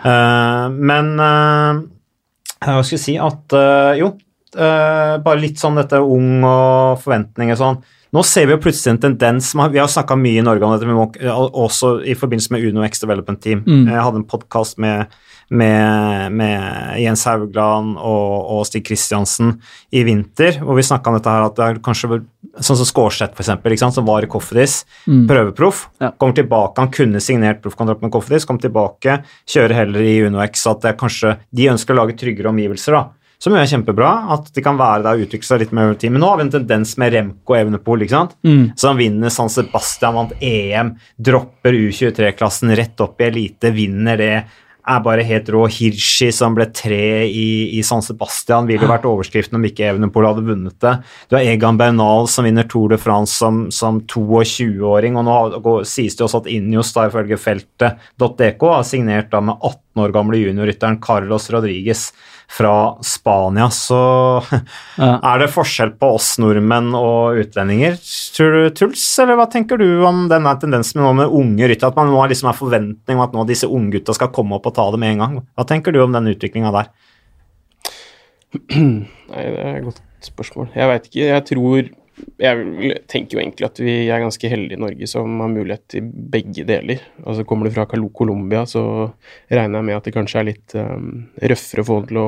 [0.00, 1.80] Uh, men uh,
[2.60, 4.14] jeg skulle si at uh, Jo,
[4.50, 7.76] bare litt sånn dette ung og forventninger sånn.
[8.10, 10.88] Nå ser vi jo plutselig en tendens Vi har snakka mye i Norge om dette,
[10.88, 10.98] men
[11.30, 13.62] også i forbindelse med Uno X Development Team.
[13.62, 13.84] Mm.
[13.92, 15.14] Jeg hadde en podkast med,
[15.54, 19.54] med, med Jens Haugland og, og Stig Kristiansen
[19.94, 22.10] i vinter, hvor vi snakka om dette her at det er kanskje
[22.58, 22.86] sånn som
[23.72, 25.26] ikke sant, som var i Coffedis, Mm.
[25.28, 26.10] prøveproff, Ja.
[26.10, 30.66] kommer tilbake, han kunne signert proffkontrakt med Coffedis, kommer tilbake, kjører heller i Uno X,
[30.66, 33.08] at det kanskje de ønsker å lage tryggere omgivelser, da.
[33.38, 36.12] Som er kjempebra, at de kan være der og utvikle seg litt mer over tid.
[36.12, 38.34] Men nå har vi en tendens med Remco Evenepool, ikke sant?
[38.44, 38.74] Mm.
[38.76, 44.44] Så han vinner San Sebastian, vant EM, dropper U23-klassen rett opp i elite, vinner det.
[44.90, 45.66] Er bare helt rå.
[45.70, 50.26] Hirschi som ble tre i, i San Sebastian, ville jo vært overskriften om ikke Evenepool
[50.26, 50.96] hadde vunnet det.
[51.30, 56.18] Du har Egan Bernal som vinner Tour de France som, som 22-åring, og nå sies
[56.18, 61.00] det også at Injos, da ifølge feltet.dk, har signert da med 18 år gamle juniorrytteren
[61.02, 62.12] Carlos Rodriguez
[62.50, 63.68] fra Spania.
[63.70, 64.42] Så
[64.98, 65.18] Ja.
[65.22, 67.96] er det forskjell på oss nordmenn og utlendinger,
[68.34, 69.18] tror du, Truls?
[69.18, 71.88] Eller hva tenker du om denne tendensen med, nå med unge ryttere?
[71.88, 74.66] At man nå har liksom en forventning om at nå disse unggutta skal komme opp
[74.66, 75.46] og ta det med en gang.
[75.58, 76.90] Hva tenker du om den utviklinga der?
[78.70, 80.70] Nei, det er et godt spørsmål.
[80.74, 81.26] Jeg veit ikke.
[81.30, 81.90] Jeg tror
[82.40, 86.06] Jeg tenker jo egentlig at vi er ganske heldige i Norge som har mulighet til
[86.32, 87.02] begge deler.
[87.24, 88.82] Altså Kommer du fra Colo- Colombia, så
[89.50, 91.10] regner jeg med at det kanskje er litt um,
[91.42, 92.26] røffere å få til å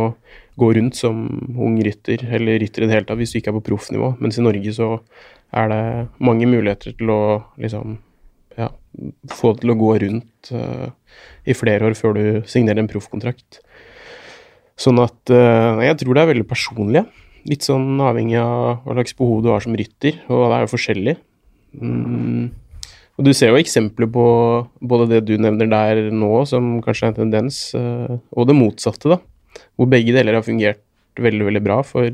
[0.60, 1.24] gå rundt som
[1.56, 4.12] ung rytter, eller rytter i det hele tatt, hvis du ikke er på proffnivå.
[4.20, 4.90] Mens i Norge så
[5.56, 5.82] er det
[6.20, 7.22] mange muligheter til å
[7.60, 7.96] liksom
[8.60, 8.68] ja,
[9.32, 10.92] få det til å gå rundt uh,
[11.48, 13.62] i flere år før du signerer en proffkontrakt.
[14.80, 17.04] Sånn at uh, jeg tror det er veldig personlig.
[17.04, 17.08] ja.
[17.48, 20.72] Litt sånn avhengig av hva slags behov du har som rytter, og det er jo
[20.72, 21.16] forskjellig.
[21.80, 22.50] Mm.
[23.18, 24.26] Og du ser jo eksempler på
[24.80, 29.10] både det du nevner der nå, som kanskje er en tendens, eh, og det motsatte,
[29.10, 29.18] da.
[29.76, 30.80] Hvor begge deler har fungert
[31.20, 32.08] veldig, veldig bra for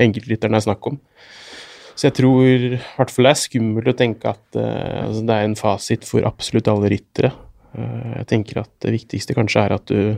[0.00, 0.98] enkeltrytterne det er snakk om.
[1.94, 5.34] Så jeg tror i hvert fall det er skummelt å tenke at uh, altså det
[5.34, 7.30] er en fasit for absolutt alle ryttere.
[7.74, 10.16] Uh, jeg tenker at det viktigste kanskje er at du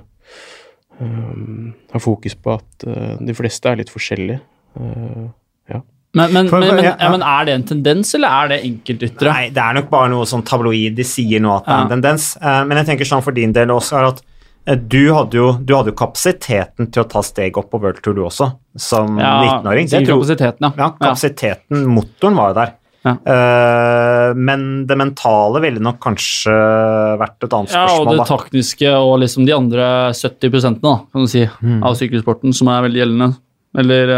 [1.01, 4.41] um, har fokus på at uh, de fleste er litt forskjellige.
[4.77, 5.27] Eh,
[5.73, 5.81] ja.
[6.17, 8.61] Men, men, For- men, men, ja, ja, men er det en tendens, eller er det
[8.65, 9.33] enkeltytre?
[9.33, 10.95] Nei, det er nok bare noe sånn tabloid.
[10.97, 12.31] De sier nå at det er en tendens.
[12.41, 14.23] Eh, Men jeg tenker sånn for din del, Oskar, at
[14.67, 18.01] eh, du hadde, jo, du hadde jo kapasiteten til å ta steg opp på World
[18.03, 19.91] Tour, du også, som 19-åring.
[19.93, 20.91] Ja, det kapasiteten, ja.
[21.01, 22.75] Kapasiteten, motoren var jo der.
[23.07, 23.13] Ja.
[23.23, 26.51] Eh, men det mentale ville nok kanskje
[27.21, 27.93] vært et annet spørsmål.
[27.93, 28.25] Ja, og det da.
[28.33, 31.85] taktiske og liksom de andre 70 da, kan du si, Mm.
[31.87, 33.37] av sykkelsporten som er veldig gjeldende.
[33.79, 34.11] Eller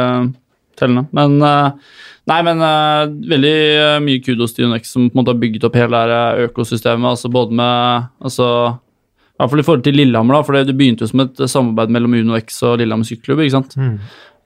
[0.79, 1.09] tellende.
[1.17, 1.89] Men eh,
[2.29, 5.65] Nei, men eh, veldig eh, mye kudos til Unex som på en måte har bygget
[5.69, 7.15] opp hele det økosystemet.
[7.15, 11.07] altså Både med altså I hvert fall i forhold til Lillehammer, da, for det, begynte
[11.07, 13.45] jo som et samarbeid mellom UnoX og Lillehammer sykkelklubb.
[13.47, 13.79] ikke sant?
[13.81, 13.95] Mm.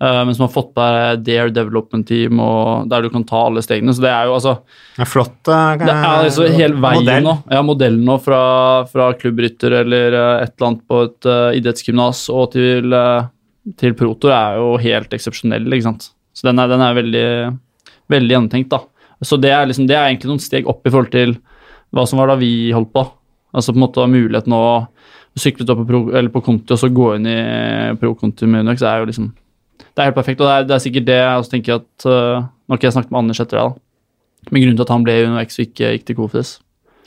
[0.02, 3.44] Uh, men som har fått der deg Dare Development Team, og der du kan ta
[3.48, 3.94] alle stegene.
[3.94, 4.56] Så det er jo altså
[4.96, 7.28] Det er flott Det er altså hele veien modell.
[7.28, 7.36] nå.
[7.54, 8.40] Ja, modellen nå fra,
[8.90, 11.30] fra klubbrytter eller et eller annet på et
[11.60, 12.98] idrettsgymnas og til,
[13.78, 16.10] til protor er jo helt eksepsjonell, ikke sant.
[16.32, 17.26] Så den er, den er veldig,
[18.12, 18.82] veldig gjennomtenkt, da.
[19.22, 21.36] Så det er, liksom, det er egentlig noen steg opp i forhold til
[21.92, 23.04] hva som var da vi holdt på.
[23.52, 24.74] Altså på en måte å ha mulighet nå å
[25.38, 26.00] sykle opp på, pro,
[26.34, 27.38] på Conti og så gå inn i
[28.00, 29.30] pro-Conti med Unox, er jo liksom
[29.82, 32.06] Det er helt perfekt, og det er, det er sikkert det jeg også tenker at
[32.08, 34.50] uh, Nå har ikke jeg snakket med Anders etter det, da.
[34.50, 36.52] Men grunnen til at han ble i UnoX og ikke gikk til Kofis.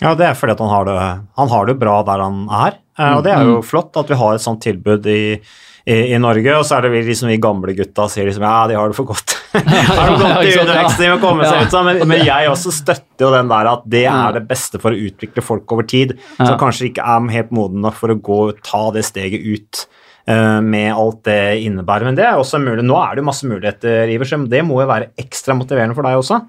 [0.04, 0.96] Ja, det er fordi at han har det,
[1.40, 2.78] han har det bra der han er.
[2.98, 3.64] Eh, Og det er jo Mm.
[3.68, 5.40] flott at vi har et sånt tilbud i,
[5.86, 6.54] i, i Norge.
[6.58, 8.96] Og så er det vi, liksom vi gamle gutta sier liksom ja, de har det
[8.96, 9.36] for godt.
[9.56, 11.04] har det godt i underveksten.
[11.04, 11.76] De må komme seg ut.
[11.86, 15.02] Men, men jeg også støtter jo den der at det er det beste for å
[15.10, 16.16] utvikle folk over tid.
[16.40, 19.86] Som kanskje ikke er helt moden nok for å gå ta det steget ut.
[20.28, 22.04] eh, med alt det innebærer.
[22.08, 22.82] Men det er også mulig.
[22.82, 24.48] Nå er det jo masse muligheter, Iversen.
[24.50, 26.40] det må jo være ekstra motiverende for deg også.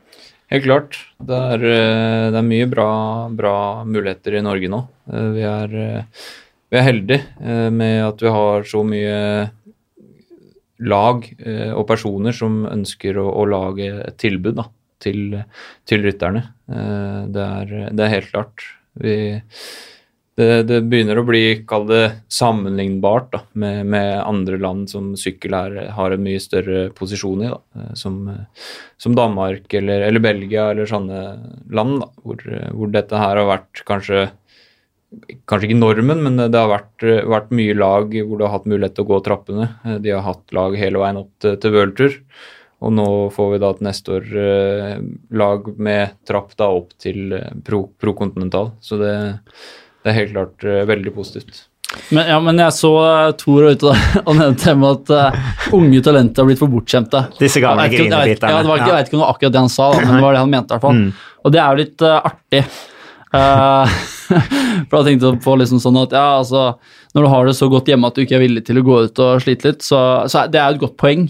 [0.53, 0.97] Helt klart.
[1.19, 2.91] Det er, eh, det er mye bra,
[3.35, 4.83] bra muligheter i Norge nå.
[5.11, 6.03] Eh, Vi er, eh,
[6.71, 9.51] vi er heldige med at vi har så mye
[10.81, 11.23] lag
[11.75, 14.65] og personer som ønsker å, å lage et tilbud da,
[15.01, 15.45] til,
[15.87, 16.43] til rytterne.
[16.67, 18.67] Det er, det er helt klart.
[18.99, 19.15] Vi,
[20.37, 25.57] det, det begynner å bli, kall det, sammenlignbart da, med, med andre land som sykkel
[25.57, 28.19] er, har en mye større posisjon i, da, eh, som,
[29.01, 31.23] som Danmark eller, eller Belgia eller sånne
[31.73, 32.45] land, da, hvor,
[32.77, 34.27] hvor dette her har vært kanskje
[35.47, 38.97] Kanskje ikke normen, men det har vært, vært mye lag hvor du har hatt mulighet
[38.97, 39.69] til å gå trappene.
[39.87, 42.17] Eh, De har hatt lag hele veien opp til, til Worldtur.
[42.85, 44.99] Og nå får vi da et neste år eh,
[45.39, 47.33] lag med trapp da opp til
[47.65, 48.17] pro, pro.
[48.85, 49.15] Så det,
[50.07, 51.65] det er helt klart eh, veldig positivt.
[52.15, 53.93] Men, ja, men jeg så uh, Tor ute
[54.23, 57.23] og nevnte med at uh, unge talenter har blitt for bortskjemte.
[57.41, 58.53] Disse gamle grinebiterne.
[58.53, 60.05] Ja, det var ikke, Jeg vet ikke om det var akkurat det han sa, da,
[60.05, 60.69] men det var det han mente.
[60.69, 61.01] i hvert fall.
[61.01, 61.33] Mm.
[61.43, 62.63] Og det er jo litt uh, artig.
[63.35, 63.97] Uh,
[64.87, 66.69] for da tenkte jeg på liksom sånn at ja, altså,
[67.17, 69.01] når du har det så godt hjemme at du ikke er villig til å gå
[69.09, 70.01] ut og slite litt, så,
[70.31, 71.27] så det er jo et godt poeng.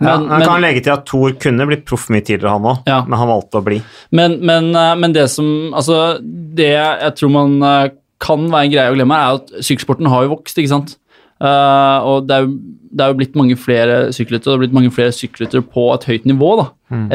[0.00, 2.68] Ja, jeg man kan men, legge til at Thor kunne blitt proff mye tidligere, han
[2.68, 3.00] òg, Ja.
[3.06, 3.80] men han valgte å bli.
[4.16, 7.90] men, men, eh, men det som Altså, det jeg tror man eh,
[8.20, 10.96] kan være en greie å glemme, er at sykkelsporten har jo vokst, ikke sant.
[11.40, 12.50] Uh, og det er, jo,
[12.92, 15.86] det er jo blitt mange flere sykkelryttere, og det er blitt mange flere sykkelryttere på
[15.94, 16.66] et høyt nivå da,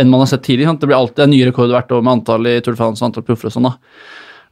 [0.01, 0.71] enn man har sett tidligere.
[0.71, 0.81] Sant?
[0.81, 3.11] Det blir alltid en nye rekorder hvert år med antall i Tour de France og
[3.11, 3.69] antall proffer og sånn.
[3.69, 3.75] da.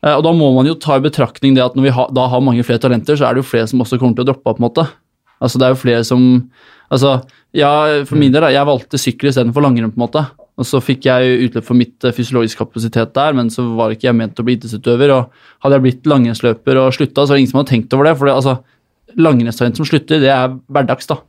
[0.05, 2.27] Uh, Og da må man jo ta i betraktning det at når vi ha, da
[2.29, 4.45] har mange flere talenter, så er det jo flere som også kommer til å droppe
[4.45, 4.85] av, på en måte.
[5.41, 6.29] Altså det er jo flere som
[6.93, 7.23] Altså,
[7.57, 10.21] ja, for min del, da, jeg valgte sykkel istedenfor langrenn, på en måte.
[10.53, 14.09] Og så fikk jeg utløp for mitt eh, fysiologiske kapasitet der, men så var ikke
[14.11, 15.13] jeg ment å bli idrettsutøver.
[15.15, 18.09] Og hadde jeg blitt langrennsløper og slutta, så var det ingen som hadde tenkt over
[18.09, 18.15] det.
[18.19, 18.57] For det, altså,
[19.17, 21.19] langrennstalent som slutter, det er hverdags, da.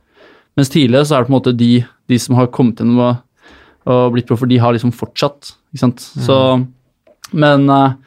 [0.55, 1.71] Mens tidligere så er det på en måte de,
[2.11, 3.49] de som har kommet gjennom og,
[3.91, 6.05] og blitt proffer, de har liksom fortsatt, ikke sant.
[6.25, 6.37] Så
[7.33, 7.97] Men eh,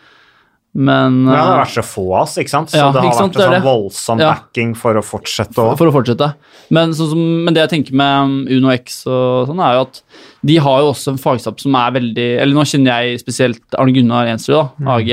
[0.79, 2.71] Men Men det har eh, vært så få av oss, ikke sant?
[2.71, 4.29] Så Ja, det har sant, vært en sånn voldsom Ja.
[4.35, 5.77] backing for å fortsette Også.
[5.81, 6.29] for å fortsette.
[6.71, 10.03] Men, så, som, men det jeg tenker med Uno X og sånn, er jo at
[10.47, 13.93] de har jo også en fagstab som er veldig Eller nå kjenner jeg spesielt Arne
[13.97, 15.11] Gunnar Ensrud, da, AG,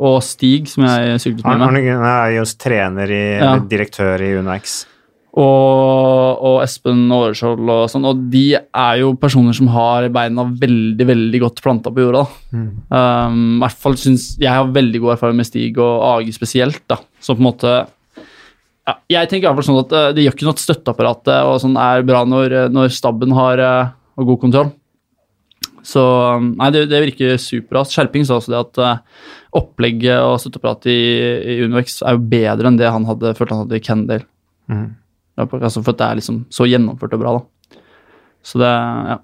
[0.00, 1.62] og Stig, som jeg syklet med.
[1.68, 3.56] Arne Gunnar er jo trener i, Ja.
[3.58, 4.84] direktør i UnoX.
[5.30, 11.06] Og, og Espen Aareskjold og sånn, og de er jo personer som har beina veldig,
[11.06, 12.24] veldig godt planta på jorda.
[12.50, 12.64] da.
[12.90, 16.82] Um, i hvert fall synes Jeg har veldig god erfaring med Stig og Age spesielt,
[16.90, 16.98] da.
[17.22, 20.34] Så på en måte ja, Jeg tenker i hvert fall sånn at uh, det gjør
[20.34, 24.40] ikke noe at støtteapparatet og sånn er bra når, eh, når staben har, uh, god
[24.42, 24.72] kontroll.
[25.86, 27.94] Så um, nei, det, det virker superast.
[27.94, 29.28] Skjerping sa også det at uh,
[29.60, 31.04] opplegget og støtteapparatet i,
[31.54, 34.26] i Univex er jo bedre enn det han hadde følt han hadde i Kendale.
[34.66, 34.90] Mhm.
[35.38, 37.76] Ja, på- Altså for at det er liksom så gjennomført og bra, da.
[38.42, 38.70] Så det
[39.10, 39.18] Ja.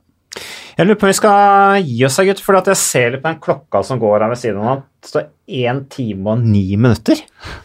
[0.77, 3.41] Jeg lurer på om vi skal gi oss, gutt, for jeg ser litt på den
[3.41, 4.83] klokka som går her ved siden av.
[5.01, 7.17] Det står én time og ni minutter.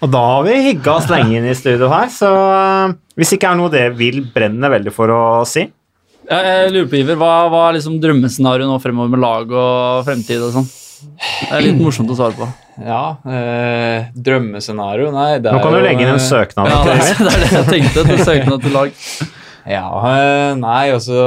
[0.01, 3.51] Og da har vi hygga oss lenge inn i studio her, så øh, hvis ikke
[3.51, 5.65] er noe det vil brenne veldig for å si.
[6.30, 10.39] Jeg lurer på, Iver, hva, hva er liksom drømmescenarioet nå fremover med lag og fremtid
[10.47, 10.69] og sånn?
[11.02, 12.48] Det er litt morsomt å svare på.
[12.82, 16.69] Ja, eh, drømmescenario Nei, det er Nå kan du legge inn en eh, søknad.
[16.72, 18.03] Ja, det, er, det er det jeg tenkte.
[18.15, 18.91] En søknad til lag.
[19.69, 21.18] Ja, eh, nei, altså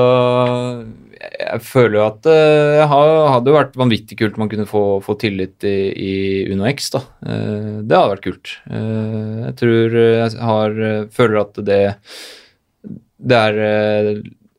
[1.25, 5.15] Jeg føler jo at det hadde jo vært vanvittig kult om man kunne få, få
[5.23, 6.15] tillit i, i
[6.55, 6.91] Uno X.
[6.97, 7.03] da.
[7.27, 8.55] Eh, Det hadde vært kult.
[8.71, 10.81] Eh, Jeg tror jeg har,
[11.15, 11.83] føler at det,
[13.25, 14.11] det er eh,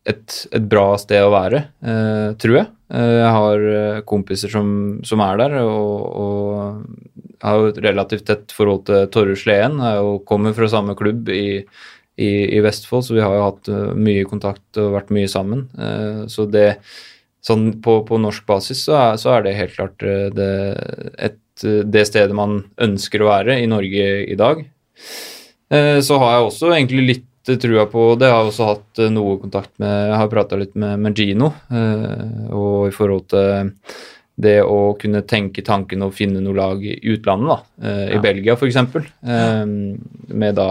[0.06, 2.68] et, et bra sted å være, eh, tror jeg.
[2.94, 4.68] Eh, Jeg har eh, kompiser som,
[5.07, 9.80] som er der, og, og har jo et relativt tett forhold til Torre Sleen.
[9.82, 11.64] er Kommer fra samme klubb i,
[12.22, 15.65] i, i Vestfold, så vi har jo hatt eh, mye kontakt og vært mye sammen.
[15.77, 16.77] Eh, så det
[17.45, 20.02] sånn på, på norsk basis så er, så er det helt klart
[20.34, 20.48] det,
[21.22, 24.64] et, det stedet man ønsker å være i Norge i dag.
[25.69, 28.26] Eh, Så har jeg også egentlig litt trua på det.
[28.32, 31.54] Jeg har også hatt eh, noe kontakt med Jeg har prata litt med, med Gino,
[31.70, 33.72] eh, og i forhold til
[34.36, 37.88] det å kunne tenke tanken å finne noe lag i utlandet, da.
[37.88, 38.22] eh, I Ja.
[38.26, 38.76] Belgia f.eks.
[38.76, 39.66] Eh,
[40.36, 40.70] med da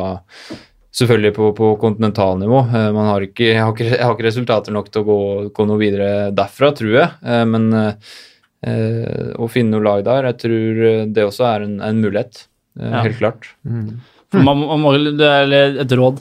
[0.95, 2.59] Selvfølgelig på, på kontinentalnivå.
[2.71, 5.17] Eh, man har ikke, jeg, har ikke, jeg har ikke resultater nok til å gå,
[5.57, 7.09] gå noe videre derfra, tror jeg.
[7.27, 10.79] Eh, men eh, å finne noe lag der, jeg tror
[11.17, 12.45] det også er en, en mulighet.
[12.79, 13.03] Eh, Ja.
[13.09, 13.49] Helt klart.
[13.65, 16.21] For Man, man må, det er et råd.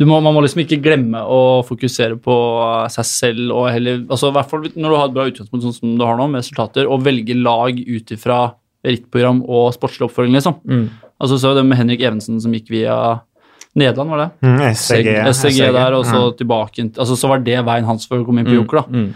[0.00, 2.34] Du må, man må liksom ikke glemme å fokusere på
[2.94, 5.74] seg selv og heller altså i hvert fall Når du har et bra utgangspunkt sånn
[5.76, 8.38] som du har nå, med resultater, og velge lag ut ifra
[8.86, 10.56] rittprogram og sportslig oppfølging, liksom.
[10.64, 10.86] Mm.
[11.20, 12.96] Altså Så det med Henrik Evensen som gikk via
[13.76, 14.30] Nederland, var det?
[14.48, 15.10] Mm, SCG.
[15.34, 16.36] SCG der, og så Mm.
[16.38, 18.86] tilbake Altså Så var det veien hans for å komme inn på Joker, da.
[18.88, 19.12] Mm.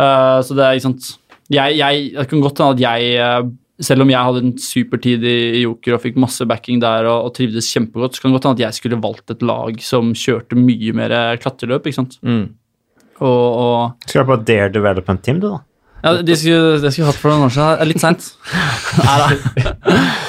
[0.00, 1.12] uh, så det er ikke sant
[1.52, 3.42] jeg, jeg, Det kan godt hende at jeg, eh,
[3.82, 7.08] selv om jeg hadde en super tid i, i Joker og fikk masse backing der
[7.10, 9.82] og, og trivdes kjempegodt, så kan det godt hende at jeg skulle valgt et lag
[9.84, 11.88] som kjørte mye mer klatreløp.
[11.88, 12.16] ikke sant?
[12.24, 12.46] Mm.
[13.20, 15.60] Og, og Skal du på Dare Development Team, du, da?
[16.06, 17.72] Ja, De skulle, det skulle hatt for noen år siden.
[17.76, 18.26] Det er litt seint.
[19.06, 19.26] Nei da.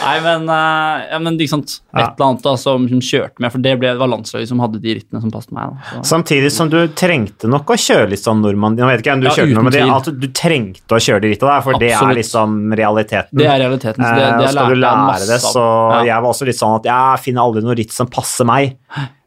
[0.07, 1.73] Nei, men, eh, ja, men ikke sant?
[1.93, 2.05] et Ja.
[2.13, 4.79] eller annet da som, som kjørte med, for det, ble, det var landslaget som hadde
[4.83, 5.71] de rittene som passet meg.
[5.73, 5.89] Da.
[5.97, 6.03] Så.
[6.11, 9.27] Samtidig som du trengte nok å kjøre litt sånn Normandie Jeg vet ikke om du
[9.29, 12.57] Ja, kjørte Normandie, at du trengte å kjøre de rittene der, for det er liksom
[12.77, 13.37] realiteten.
[13.37, 14.01] Det er realiteten.
[14.03, 16.01] Så det, Eh, det er skal du lære det, så Ja.
[16.13, 18.77] jeg var også litt sånn at jeg finner aldri noe ritt som passer meg.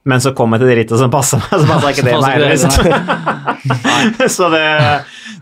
[0.09, 2.37] Men så kom jeg til det rittet som passa meg, så passa ikke det meg
[2.37, 2.53] heller.
[2.55, 2.71] liksom.
[4.37, 4.65] så, det,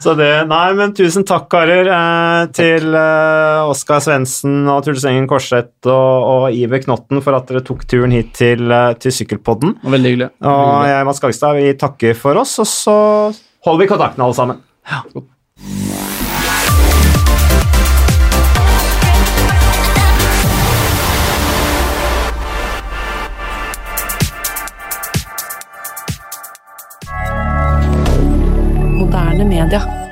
[0.02, 5.28] så det Nei, men tusen takk, karer, eh, til eh, Oskar Svendsen og Truls Engen
[5.30, 9.78] Korseth og, og Iver Knotten for at dere tok turen hit til, eh, til Sykkelpodden.
[9.86, 10.30] Veldig hyggelig.
[10.42, 13.00] Og jeg, Mats Gagstad, vi takker for oss, og så
[13.68, 16.06] holder vi kontakten alle sammen.
[29.08, 30.07] Moderne media.